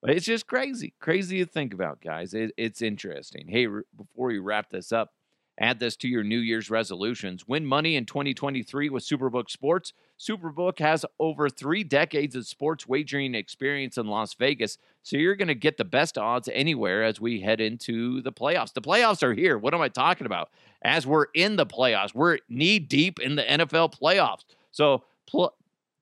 But 0.00 0.10
it's 0.10 0.26
just 0.26 0.46
crazy. 0.46 0.94
Crazy 1.00 1.38
to 1.38 1.46
think 1.46 1.74
about, 1.74 2.00
guys. 2.00 2.32
It, 2.34 2.52
it's 2.56 2.82
interesting. 2.82 3.48
Hey, 3.48 3.66
before 3.66 4.28
we 4.28 4.38
wrap 4.38 4.70
this 4.70 4.92
up, 4.92 5.10
add 5.58 5.80
this 5.80 5.96
to 5.96 6.08
your 6.08 6.22
New 6.22 6.38
Year's 6.38 6.70
resolutions. 6.70 7.46
Win 7.46 7.66
money 7.66 7.96
in 7.96 8.06
2023 8.06 8.88
with 8.88 9.04
Superbook 9.04 9.50
Sports. 9.50 9.92
Superbook 10.18 10.78
has 10.78 11.04
over 11.18 11.48
three 11.48 11.84
decades 11.84 12.34
of 12.34 12.46
sports 12.46 12.86
wagering 12.86 13.34
experience 13.34 13.98
in 13.98 14.06
Las 14.06 14.34
Vegas, 14.34 14.78
so 15.02 15.16
you're 15.16 15.36
going 15.36 15.48
to 15.48 15.54
get 15.54 15.76
the 15.76 15.84
best 15.84 16.18
odds 16.18 16.48
anywhere 16.52 17.02
as 17.02 17.20
we 17.20 17.40
head 17.40 17.60
into 17.60 18.20
the 18.22 18.32
playoffs. 18.32 18.72
The 18.72 18.82
playoffs 18.82 19.22
are 19.22 19.34
here. 19.34 19.58
What 19.58 19.74
am 19.74 19.80
I 19.80 19.88
talking 19.88 20.26
about? 20.26 20.50
As 20.82 21.06
we're 21.06 21.26
in 21.34 21.56
the 21.56 21.66
playoffs, 21.66 22.14
we're 22.14 22.38
knee 22.48 22.78
deep 22.78 23.18
in 23.18 23.36
the 23.36 23.42
NFL 23.42 23.98
playoffs. 23.98 24.44
So 24.70 25.04
pl- 25.26 25.54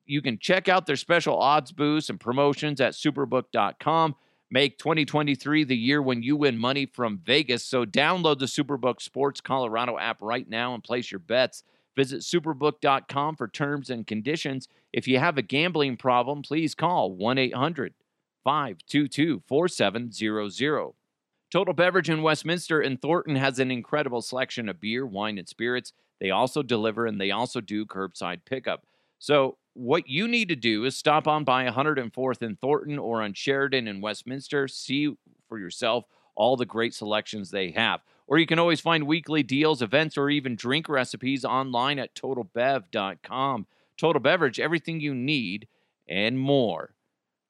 you 0.06 0.22
can 0.22 0.38
check 0.38 0.68
out 0.68 0.86
their 0.86 0.96
special 0.96 1.36
odds 1.38 1.72
boosts 1.72 2.10
and 2.10 2.18
promotions 2.20 2.80
at 2.80 2.92
superbook.com. 2.92 4.14
Make 4.50 4.78
2023 4.78 5.64
the 5.64 5.76
year 5.76 6.00
when 6.00 6.22
you 6.22 6.36
win 6.36 6.56
money 6.56 6.86
from 6.86 7.18
Vegas. 7.24 7.64
So 7.64 7.84
download 7.84 8.38
the 8.38 8.46
Superbook 8.46 9.00
Sports 9.00 9.40
Colorado 9.40 9.98
app 9.98 10.22
right 10.22 10.48
now 10.48 10.74
and 10.74 10.84
place 10.84 11.10
your 11.10 11.18
bets. 11.18 11.64
Visit 11.96 12.20
superbook.com 12.20 13.36
for 13.36 13.48
terms 13.48 13.90
and 13.90 14.06
conditions. 14.06 14.68
If 14.92 15.08
you 15.08 15.18
have 15.18 15.38
a 15.38 15.42
gambling 15.42 15.96
problem, 15.96 16.42
please 16.42 16.74
call 16.74 17.12
1 17.12 17.38
800 17.38 17.94
522 18.44 19.42
4700. 19.48 20.92
Total 21.50 21.74
Beverage 21.74 22.10
in 22.10 22.22
Westminster 22.22 22.80
and 22.80 23.00
Thornton 23.00 23.36
has 23.36 23.58
an 23.58 23.70
incredible 23.70 24.20
selection 24.20 24.68
of 24.68 24.80
beer, 24.80 25.06
wine, 25.06 25.38
and 25.38 25.48
spirits. 25.48 25.92
They 26.20 26.30
also 26.30 26.62
deliver 26.62 27.06
and 27.06 27.20
they 27.20 27.30
also 27.30 27.60
do 27.60 27.86
curbside 27.86 28.40
pickup. 28.44 28.84
So, 29.18 29.56
what 29.76 30.08
you 30.08 30.26
need 30.26 30.48
to 30.48 30.56
do 30.56 30.84
is 30.86 30.96
stop 30.96 31.28
on 31.28 31.44
by 31.44 31.68
104th 31.68 32.40
and 32.40 32.58
Thornton 32.58 32.98
or 32.98 33.22
on 33.22 33.34
Sheridan 33.34 33.86
in 33.86 34.00
Westminster. 34.00 34.68
See 34.68 35.14
for 35.48 35.58
yourself 35.58 36.04
all 36.34 36.56
the 36.56 36.64
great 36.64 36.94
selections 36.94 37.50
they 37.50 37.72
have. 37.72 38.00
Or 38.26 38.38
you 38.38 38.46
can 38.46 38.58
always 38.58 38.80
find 38.80 39.06
weekly 39.06 39.42
deals, 39.42 39.82
events, 39.82 40.16
or 40.16 40.30
even 40.30 40.56
drink 40.56 40.88
recipes 40.88 41.44
online 41.44 41.98
at 41.98 42.14
totalbev.com. 42.14 43.66
Total 43.98 44.20
Beverage, 44.20 44.58
everything 44.58 45.00
you 45.00 45.14
need 45.14 45.68
and 46.08 46.38
more. 46.38 46.94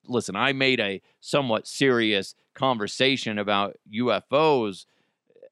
Listen, 0.09 0.35
I 0.35 0.53
made 0.53 0.81
a 0.81 1.03
somewhat 1.21 1.67
serious 1.67 2.35
conversation 2.55 3.39
about 3.39 3.77
UFOs. 3.93 4.87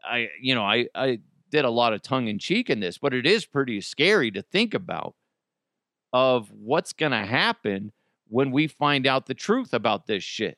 I, 0.04 0.28
you 0.40 0.54
know, 0.54 0.64
I, 0.64 0.88
I 0.94 1.20
did 1.50 1.64
a 1.64 1.70
lot 1.70 1.92
of 1.92 2.02
tongue 2.02 2.26
in 2.26 2.38
cheek 2.38 2.68
in 2.68 2.80
this, 2.80 2.98
but 2.98 3.14
it 3.14 3.26
is 3.26 3.46
pretty 3.46 3.80
scary 3.80 4.30
to 4.32 4.42
think 4.42 4.74
about 4.74 5.14
of 6.14 6.48
what's 6.52 6.92
going 6.92 7.10
to 7.10 7.26
happen 7.26 7.92
when 8.28 8.52
we 8.52 8.68
find 8.68 9.04
out 9.04 9.26
the 9.26 9.34
truth 9.34 9.74
about 9.74 10.06
this 10.06 10.22
shit. 10.22 10.56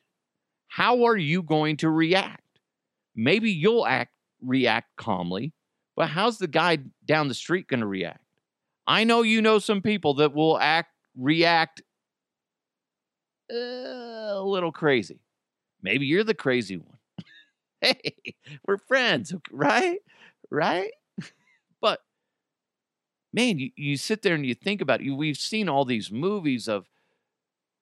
How 0.67 1.05
are 1.05 1.17
you 1.17 1.41
going 1.41 1.77
to 1.77 1.89
react? 1.89 2.43
Maybe 3.15 3.51
you'll 3.51 3.87
act 3.87 4.13
react 4.39 4.95
calmly, 4.97 5.53
but 5.95 6.09
how's 6.09 6.37
the 6.37 6.47
guy 6.47 6.77
down 7.03 7.27
the 7.27 7.33
street 7.33 7.67
going 7.67 7.79
to 7.79 7.87
react? 7.87 8.23
I 8.85 9.03
know 9.03 9.23
you 9.23 9.41
know 9.41 9.57
some 9.57 9.81
people 9.81 10.13
that 10.15 10.35
will 10.35 10.59
act 10.59 10.91
react 11.17 11.81
uh, 13.51 13.55
a 13.55 14.43
little 14.43 14.71
crazy. 14.71 15.19
Maybe 15.81 16.05
you're 16.05 16.23
the 16.23 16.35
crazy 16.35 16.77
one. 16.77 16.99
hey, 17.81 18.13
we're 18.67 18.77
friends, 18.77 19.33
right? 19.51 19.97
Right? 20.51 20.91
Man, 23.33 23.59
you, 23.59 23.71
you 23.75 23.97
sit 23.97 24.21
there 24.21 24.35
and 24.35 24.45
you 24.45 24.55
think 24.55 24.81
about 24.81 25.01
it. 25.01 25.11
We've 25.11 25.37
seen 25.37 25.69
all 25.69 25.85
these 25.85 26.11
movies 26.11 26.67
of 26.67 26.87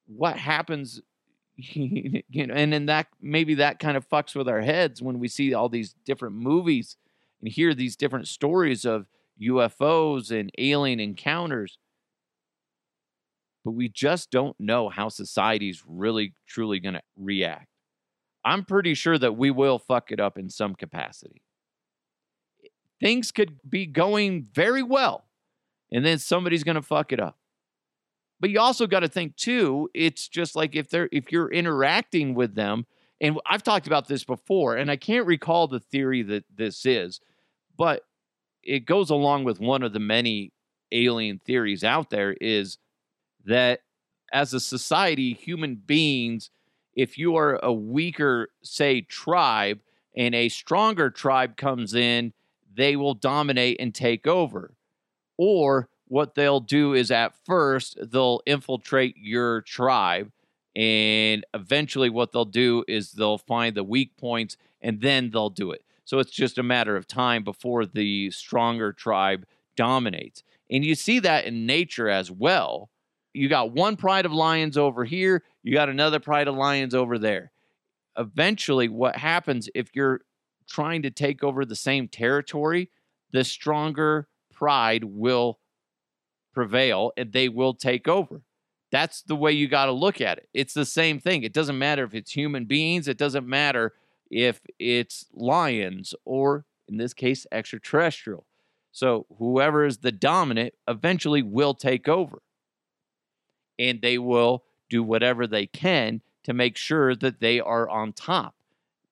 what 0.08 0.38
happens, 0.38 1.02
you 1.56 2.24
know, 2.34 2.54
and 2.54 2.74
then 2.74 2.88
that 2.88 3.08
maybe 3.22 3.56
that 3.56 3.80
kind 3.80 3.98
of 3.98 4.08
fucks 4.10 4.36
with 4.36 4.48
our 4.48 4.62
heads 4.62 5.02
when 5.02 5.20
we 5.20 5.28
see 5.28 5.54
all 5.54 5.70
these 5.70 5.96
different 6.06 6.36
movies 6.36 6.98
and 7.42 7.52
hear 7.52 7.74
these 7.74 7.96
different 7.96 8.28
stories 8.28 8.86
of 8.86 9.08
UFOs 9.42 10.32
and 10.32 10.52
alien 10.58 11.00
encounters. 11.00 11.78
But 13.64 13.72
we 13.72 13.90
just 13.90 14.32
don't 14.32 14.60
know 14.60 14.90
how 14.90 15.10
society's 15.10 15.84
really 15.88 16.34
truly 16.48 16.80
going 16.80 16.94
to 16.96 17.02
react. 17.18 17.68
I'm 18.44 18.64
pretty 18.64 18.94
sure 18.94 19.18
that 19.18 19.36
we 19.36 19.50
will 19.50 19.80
fuck 19.80 20.12
it 20.12 20.20
up 20.20 20.38
in 20.38 20.50
some 20.50 20.76
capacity. 20.76 21.42
Things 23.02 23.32
could 23.32 23.60
be 23.68 23.88
going 23.88 24.48
very 24.54 24.84
well, 24.84 25.25
and 25.92 26.06
then 26.06 26.20
somebody's 26.20 26.64
going 26.64 26.76
to 26.76 26.82
fuck 26.82 27.12
it 27.12 27.20
up. 27.20 27.38
But 28.40 28.50
you 28.50 28.60
also 28.60 28.86
got 28.86 29.00
to 29.00 29.08
think 29.08 29.36
too, 29.36 29.90
it's 29.94 30.28
just 30.28 30.56
like 30.56 30.76
if 30.76 30.90
they're 30.90 31.10
if 31.12 31.32
you're 31.32 31.52
interacting 31.52 32.36
with 32.36 32.56
them, 32.56 32.86
and 33.22 33.40
I've 33.46 33.64
talked 33.64 33.88
about 33.88 34.08
this 34.08 34.24
before, 34.24 34.76
and 34.76 34.92
I 34.92 34.98
can't 34.98 35.26
recall 35.26 35.68
the 35.68 35.80
theory 35.80 36.22
that 36.24 36.44
this 36.54 36.86
is, 36.86 37.22
but 37.78 38.04
it 38.62 38.86
goes 38.86 39.10
along 39.10 39.46
with 39.46 39.60
one 39.60 39.84
of 39.84 39.94
the 39.94 40.00
many 40.00 40.52
alien 40.92 41.40
theories 41.46 41.84
out 41.84 42.10
there 42.10 42.34
is 42.42 42.78
that 43.46 43.82
as 44.34 44.54
a 44.54 44.60
society, 44.60 45.34
human 45.34 45.76
beings, 45.76 46.50
if 46.94 47.18
you 47.18 47.36
are 47.36 47.60
a 47.64 47.72
weaker, 47.72 48.50
say, 48.64 49.02
tribe, 49.02 49.80
and 50.16 50.34
a 50.34 50.50
stronger 50.50 51.10
tribe 51.10 51.58
comes 51.58 51.94
in, 51.94 52.34
they 52.74 52.96
will 52.96 53.14
dominate 53.14 53.78
and 53.80 53.94
take 53.94 54.28
over. 54.28 54.74
Or 55.38 55.90
what 56.08 56.36
they'll 56.36 56.60
do 56.60 56.94
is 56.94 57.12
at 57.12 57.34
first, 57.46 57.98
they'll 58.02 58.42
infiltrate 58.46 59.16
your 59.18 59.62
tribe. 59.62 60.32
And 60.76 61.46
eventually, 61.54 62.10
what 62.10 62.32
they'll 62.32 62.46
do 62.46 62.84
is 62.88 63.14
they'll 63.14 63.38
find 63.38 63.76
the 63.76 63.84
weak 63.84 64.18
points 64.18 64.58
and 64.82 65.02
then 65.02 65.32
they'll 65.32 65.50
do 65.50 65.72
it. 65.72 65.84
So 66.04 66.20
it's 66.20 66.32
just 66.32 66.58
a 66.58 66.64
matter 66.64 66.96
of 66.96 67.08
time 67.08 67.44
before 67.44 67.86
the 67.86 68.30
stronger 68.32 68.94
tribe 68.94 69.46
dominates. 69.76 70.44
And 70.70 70.84
you 70.86 70.96
see 70.96 71.20
that 71.20 71.46
in 71.46 71.66
nature 71.66 72.10
as 72.10 72.30
well 72.30 72.90
you 73.36 73.50
got 73.50 73.74
one 73.74 73.98
pride 73.98 74.26
of 74.26 74.32
lions 74.32 74.78
over 74.78 75.04
here, 75.04 75.44
you 75.62 75.74
got 75.74 75.90
another 75.90 76.20
pride 76.20 76.48
of 76.48 76.56
lions 76.56 76.96
over 76.96 77.20
there. 77.20 77.52
Eventually, 78.18 78.88
what 78.88 79.18
happens 79.18 79.70
if 79.76 79.90
you're 79.94 80.22
trying 80.70 81.02
to 81.02 81.12
take 81.12 81.44
over 81.44 81.66
the 81.66 81.76
same 81.76 82.08
territory, 82.08 82.90
the 83.32 83.44
stronger 83.44 84.30
pride 84.56 85.04
will 85.04 85.60
prevail 86.54 87.12
and 87.16 87.32
they 87.32 87.50
will 87.50 87.74
take 87.74 88.08
over. 88.08 88.42
That's 88.92 89.22
the 89.22 89.36
way 89.36 89.52
you 89.52 89.68
got 89.68 89.86
to 89.86 89.92
look 89.92 90.22
at 90.22 90.38
it. 90.38 90.50
It's 90.54 90.74
the 90.74 90.86
same 90.86 91.20
thing. 91.20 91.44
It 91.44 91.54
doesn't 91.54 91.78
matter 91.78 92.04
if 92.04 92.16
it's 92.16 92.32
human 92.32 92.66
beings, 92.66 93.08
it 93.08 93.18
doesn't 93.18 93.48
matter 93.48 93.94
if 94.32 94.62
it's 94.80 95.26
lions 95.34 96.16
or, 96.24 96.66
in 96.88 96.98
this 96.98 97.14
case, 97.14 97.46
extraterrestrial. 97.52 98.46
So, 98.92 99.26
whoever 99.38 99.86
is 99.86 99.98
the 99.98 100.14
dominant 100.14 100.74
eventually 100.88 101.42
will 101.42 101.74
take 101.74 102.08
over 102.08 102.42
and 103.78 104.02
they 104.02 104.18
will 104.18 104.64
do 104.90 105.04
whatever 105.04 105.46
they 105.46 105.66
can 105.66 106.22
to 106.44 106.54
make 106.54 106.78
sure 106.78 107.16
that 107.16 107.42
they 107.42 107.60
are 107.60 107.90
on 107.90 108.14
top. 108.14 108.56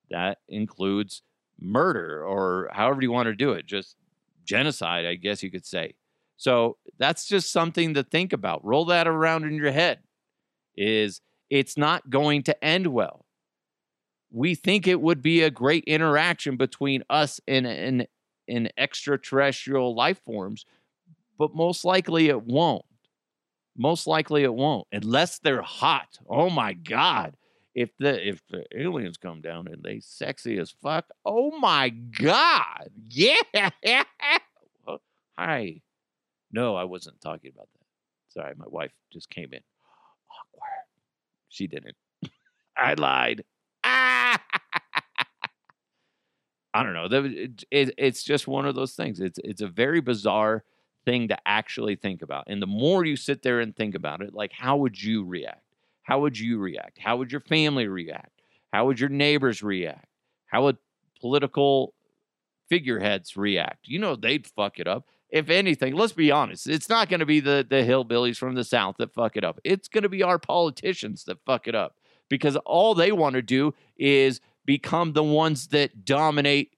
That 0.10 0.40
includes 0.48 1.24
murder 1.60 2.24
or 2.24 2.70
however 2.72 3.02
you 3.02 3.12
want 3.12 3.28
to 3.28 3.36
do 3.36 3.52
it, 3.52 3.66
just 3.66 3.98
genocide, 4.46 5.06
I 5.06 5.16
guess 5.16 5.44
you 5.44 5.52
could 5.52 5.66
say. 5.66 5.96
So 6.38 6.78
that's 6.98 7.28
just 7.28 7.52
something 7.52 7.94
to 7.94 8.04
think 8.04 8.34
about. 8.34 8.66
Roll 8.66 8.86
that 8.86 9.08
around 9.08 9.46
in 9.46 9.56
your 9.56 9.72
head. 9.72 10.00
Is 10.76 11.22
it's 11.50 11.78
not 11.78 12.10
going 12.10 12.44
to 12.44 12.64
end 12.64 12.88
well. 12.88 13.26
We 14.32 14.56
think 14.56 14.88
it 14.88 15.00
would 15.00 15.22
be 15.22 15.44
a 15.44 15.52
great 15.52 15.84
interaction 15.84 16.58
between 16.58 17.04
us 17.10 17.40
and 17.48 17.68
an, 17.68 18.08
an 18.48 18.70
extraterrestrial 18.78 19.96
life 19.96 20.20
forms, 20.26 20.66
but 21.38 21.54
most 21.54 21.86
likely 21.86 22.30
it 22.30 22.42
won't. 22.42 22.86
Most 23.78 24.08
likely 24.08 24.44
it 24.44 24.54
won't, 24.54 24.88
unless 24.92 25.40
they're 25.40 25.62
hot. 25.62 26.18
Oh 26.28 26.50
my 26.50 26.74
God. 26.74 27.36
If 27.76 27.90
the 27.98 28.28
if 28.28 28.42
the 28.50 28.66
aliens 28.76 29.18
come 29.18 29.42
down 29.42 29.68
and 29.68 29.82
they 29.84 30.00
sexy 30.00 30.58
as 30.60 30.72
fuck, 30.72 31.06
oh 31.26 31.58
my 31.60 31.90
God. 31.90 32.90
Yeah. 33.10 34.04
Hi. 35.38 35.82
No, 36.52 36.76
I 36.76 36.84
wasn't 36.84 37.20
talking 37.22 37.52
about 37.54 37.70
that. 37.74 37.86
Sorry, 38.30 38.54
my 38.58 38.66
wife 38.68 38.92
just 39.12 39.30
came 39.30 39.54
in. 39.54 39.62
Awkward. 40.30 40.86
She 41.50 41.68
didn't. 41.68 41.96
I 42.78 42.94
lied. 42.96 43.44
Ah! 43.84 44.42
I 46.74 46.84
don't 46.84 46.94
know. 46.94 47.08
It, 47.12 47.64
it, 47.72 47.94
it's 47.98 48.24
just 48.24 48.48
one 48.48 48.66
of 48.66 48.76
those 48.76 48.94
things. 48.94 49.20
It's 49.20 49.40
it's 49.44 49.62
a 49.62 49.68
very 49.68 50.02
bizarre 50.02 50.64
thing 51.06 51.28
to 51.28 51.38
actually 51.48 51.96
think 51.96 52.22
about. 52.22 52.46
And 52.48 52.62
the 52.62 52.68
more 52.68 53.06
you 53.06 53.16
sit 53.16 53.44
there 53.44 53.60
and 53.60 53.76
think 53.76 53.94
about 53.96 54.22
it, 54.22 54.34
like 54.34 54.52
how 54.54 54.78
would 54.78 55.02
you 55.02 55.24
react? 55.26 55.62
How 56.04 56.20
would 56.20 56.38
you 56.38 56.60
react? 56.60 57.00
How 57.00 57.18
would 57.18 57.32
your 57.32 57.42
family 57.42 57.88
react? 57.88 58.42
How 58.72 58.86
would 58.86 59.00
your 59.00 59.10
neighbors 59.10 59.64
react? 59.64 60.08
How 60.46 60.64
would 60.64 60.78
political 61.20 61.94
figureheads 62.70 63.36
react? 63.38 63.88
You 63.88 64.00
know, 64.00 64.16
they'd 64.16 64.46
fuck 64.48 64.80
it 64.80 64.88
up. 64.88 65.08
If 65.30 65.50
anything, 65.50 65.96
let's 65.96 66.14
be 66.14 66.30
honest, 66.30 66.68
it's 66.68 66.90
not 66.90 67.10
going 67.10 67.22
to 67.22 67.26
be 67.26 67.40
the, 67.40 67.66
the 67.68 67.78
hillbillies 67.78 68.38
from 68.38 68.54
the 68.54 68.64
South 68.64 68.98
that 69.00 69.14
fuck 69.14 69.36
it 69.36 69.44
up. 69.44 69.60
It's 69.64 69.88
going 69.88 70.04
to 70.04 70.10
be 70.10 70.22
our 70.22 70.38
politicians 70.38 71.24
that 71.24 71.44
fuck 71.46 71.68
it 71.68 71.74
up 71.74 71.96
because 72.30 72.56
all 72.58 72.94
they 72.94 73.12
want 73.12 73.34
to 73.34 73.42
do 73.42 73.74
is 73.98 74.42
become 74.66 75.14
the 75.14 75.24
ones 75.24 75.68
that 75.68 76.06
dominate 76.06 76.76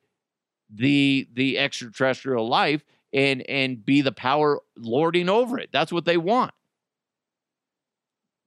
the 0.70 1.28
the 1.34 1.60
extraterrestrial 1.60 2.48
life 2.48 2.84
and 3.14 3.42
and 3.50 3.86
be 3.86 4.02
the 4.02 4.12
power 4.12 4.60
lording 4.78 5.30
over 5.30 5.60
it. 5.60 5.70
That's 5.72 5.92
what 5.92 6.06
they 6.06 6.18
want. 6.18 6.54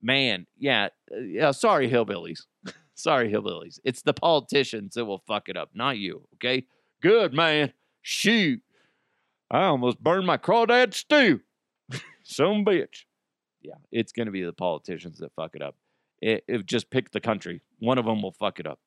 Man, 0.01 0.47
yeah, 0.57 0.89
uh, 1.11 1.19
yeah. 1.19 1.51
Sorry, 1.51 1.89
hillbillies. 1.89 2.41
sorry, 2.93 3.31
hillbillies. 3.31 3.79
It's 3.83 4.01
the 4.01 4.13
politicians 4.13 4.95
that 4.95 5.05
will 5.05 5.23
fuck 5.27 5.49
it 5.49 5.57
up, 5.57 5.71
not 5.73 5.97
you. 5.97 6.27
Okay. 6.35 6.65
Good 7.01 7.33
man. 7.33 7.73
Shoot, 8.01 8.61
I 9.51 9.65
almost 9.65 10.01
burned 10.01 10.27
my 10.27 10.37
crawdad 10.37 10.93
stew. 10.93 11.41
Some 12.23 12.63
bitch. 12.63 13.05
Yeah, 13.61 13.75
it's 13.91 14.11
gonna 14.11 14.31
be 14.31 14.43
the 14.43 14.53
politicians 14.53 15.19
that 15.19 15.33
fuck 15.35 15.55
it 15.55 15.61
up. 15.61 15.75
It, 16.21 16.43
it 16.47 16.65
just 16.65 16.89
pick 16.89 17.11
the 17.11 17.19
country. 17.19 17.61
One 17.79 17.97
of 17.97 18.05
them 18.05 18.21
will 18.21 18.31
fuck 18.31 18.59
it 18.59 18.67
up. 18.67 18.79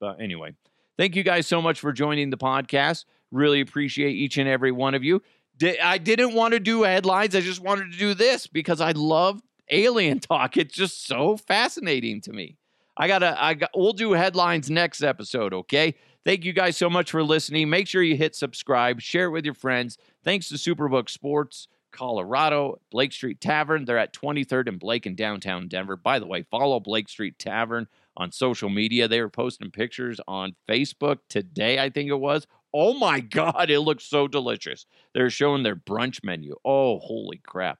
But 0.00 0.20
anyway, 0.20 0.54
thank 0.96 1.16
you 1.16 1.22
guys 1.22 1.46
so 1.46 1.62
much 1.62 1.80
for 1.80 1.92
joining 1.92 2.30
the 2.30 2.36
podcast. 2.36 3.04
Really 3.30 3.60
appreciate 3.60 4.12
each 4.12 4.36
and 4.38 4.48
every 4.48 4.72
one 4.72 4.94
of 4.94 5.02
you. 5.04 5.22
I 5.62 5.98
didn't 5.98 6.34
want 6.34 6.54
to 6.54 6.60
do 6.60 6.82
headlines. 6.82 7.34
I 7.34 7.40
just 7.40 7.60
wanted 7.60 7.92
to 7.92 7.98
do 7.98 8.14
this 8.14 8.46
because 8.46 8.80
I 8.80 8.92
love 8.92 9.40
alien 9.70 10.20
talk. 10.20 10.56
It's 10.56 10.74
just 10.74 11.06
so 11.06 11.36
fascinating 11.36 12.20
to 12.22 12.32
me. 12.32 12.56
I 12.96 13.08
gotta, 13.08 13.36
I 13.42 13.54
got, 13.54 13.70
we'll 13.74 13.92
do 13.92 14.12
headlines 14.12 14.70
next 14.70 15.02
episode. 15.02 15.52
Okay. 15.52 15.94
Thank 16.24 16.44
you 16.44 16.52
guys 16.52 16.76
so 16.76 16.88
much 16.88 17.10
for 17.10 17.22
listening. 17.22 17.68
Make 17.68 17.86
sure 17.86 18.02
you 18.02 18.16
hit 18.16 18.34
subscribe, 18.34 19.00
share 19.00 19.26
it 19.26 19.30
with 19.30 19.44
your 19.44 19.54
friends. 19.54 19.98
Thanks 20.22 20.48
to 20.48 20.54
Superbook 20.54 21.10
Sports, 21.10 21.68
Colorado, 21.92 22.80
Blake 22.90 23.12
Street 23.12 23.40
Tavern. 23.40 23.84
They're 23.84 23.98
at 23.98 24.14
23rd 24.14 24.68
and 24.68 24.80
Blake 24.80 25.06
in 25.06 25.14
downtown 25.14 25.68
Denver. 25.68 25.96
By 25.96 26.18
the 26.18 26.26
way, 26.26 26.42
follow 26.42 26.80
Blake 26.80 27.08
Street 27.08 27.38
Tavern 27.38 27.88
on 28.16 28.32
social 28.32 28.70
media. 28.70 29.06
They 29.06 29.20
were 29.20 29.28
posting 29.28 29.70
pictures 29.70 30.20
on 30.26 30.54
Facebook 30.68 31.18
today, 31.28 31.78
I 31.78 31.90
think 31.90 32.10
it 32.10 32.18
was, 32.18 32.46
Oh 32.74 32.92
my 32.94 33.20
God, 33.20 33.70
it 33.70 33.80
looks 33.80 34.04
so 34.04 34.26
delicious. 34.26 34.84
They're 35.14 35.30
showing 35.30 35.62
their 35.62 35.76
brunch 35.76 36.24
menu. 36.24 36.56
Oh, 36.64 36.98
holy 36.98 37.38
crap. 37.38 37.78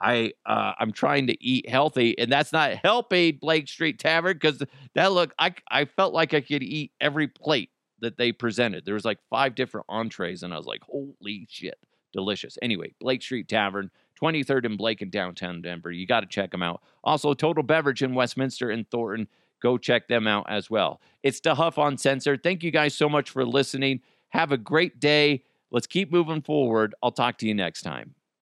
I 0.00 0.32
uh, 0.46 0.72
I'm 0.78 0.92
trying 0.92 1.26
to 1.26 1.44
eat 1.44 1.68
healthy, 1.68 2.18
and 2.18 2.32
that's 2.32 2.52
not 2.52 2.72
helping 2.82 3.36
Blake 3.36 3.68
Street 3.68 3.98
Tavern 3.98 4.34
because 4.34 4.62
that 4.94 5.12
look 5.12 5.34
I 5.38 5.54
I 5.70 5.84
felt 5.84 6.14
like 6.14 6.32
I 6.32 6.40
could 6.40 6.62
eat 6.62 6.92
every 7.00 7.26
plate 7.28 7.70
that 8.00 8.16
they 8.16 8.32
presented. 8.32 8.84
There 8.86 8.94
was 8.94 9.04
like 9.04 9.18
five 9.28 9.54
different 9.54 9.86
entrees, 9.88 10.42
and 10.42 10.54
I 10.54 10.56
was 10.56 10.66
like, 10.66 10.82
holy 10.84 11.46
shit, 11.50 11.78
delicious. 12.12 12.56
Anyway, 12.62 12.94
Blake 12.98 13.20
Street 13.20 13.48
Tavern, 13.48 13.90
23rd 14.22 14.64
and 14.64 14.78
Blake 14.78 15.02
in 15.02 15.10
downtown 15.10 15.60
Denver. 15.60 15.90
You 15.90 16.06
got 16.06 16.20
to 16.20 16.26
check 16.26 16.50
them 16.50 16.62
out. 16.62 16.82
Also, 17.04 17.34
Total 17.34 17.62
Beverage 17.62 18.02
in 18.02 18.14
Westminster 18.14 18.70
and 18.70 18.88
Thornton. 18.90 19.28
Go 19.62 19.76
check 19.76 20.08
them 20.08 20.26
out 20.26 20.46
as 20.48 20.70
well. 20.70 21.02
It's 21.22 21.40
the 21.40 21.54
Huff 21.54 21.76
Uncensored. 21.76 22.42
Thank 22.42 22.62
you 22.62 22.70
guys 22.70 22.94
so 22.94 23.10
much 23.10 23.28
for 23.28 23.44
listening. 23.44 24.00
Have 24.30 24.52
a 24.52 24.56
great 24.58 25.00
day. 25.00 25.44
Let's 25.70 25.86
keep 25.86 26.10
moving 26.10 26.42
forward. 26.42 26.94
I'll 27.02 27.12
talk 27.12 27.38
to 27.38 27.46
you 27.46 27.54
next 27.54 27.82
time. 27.82 28.14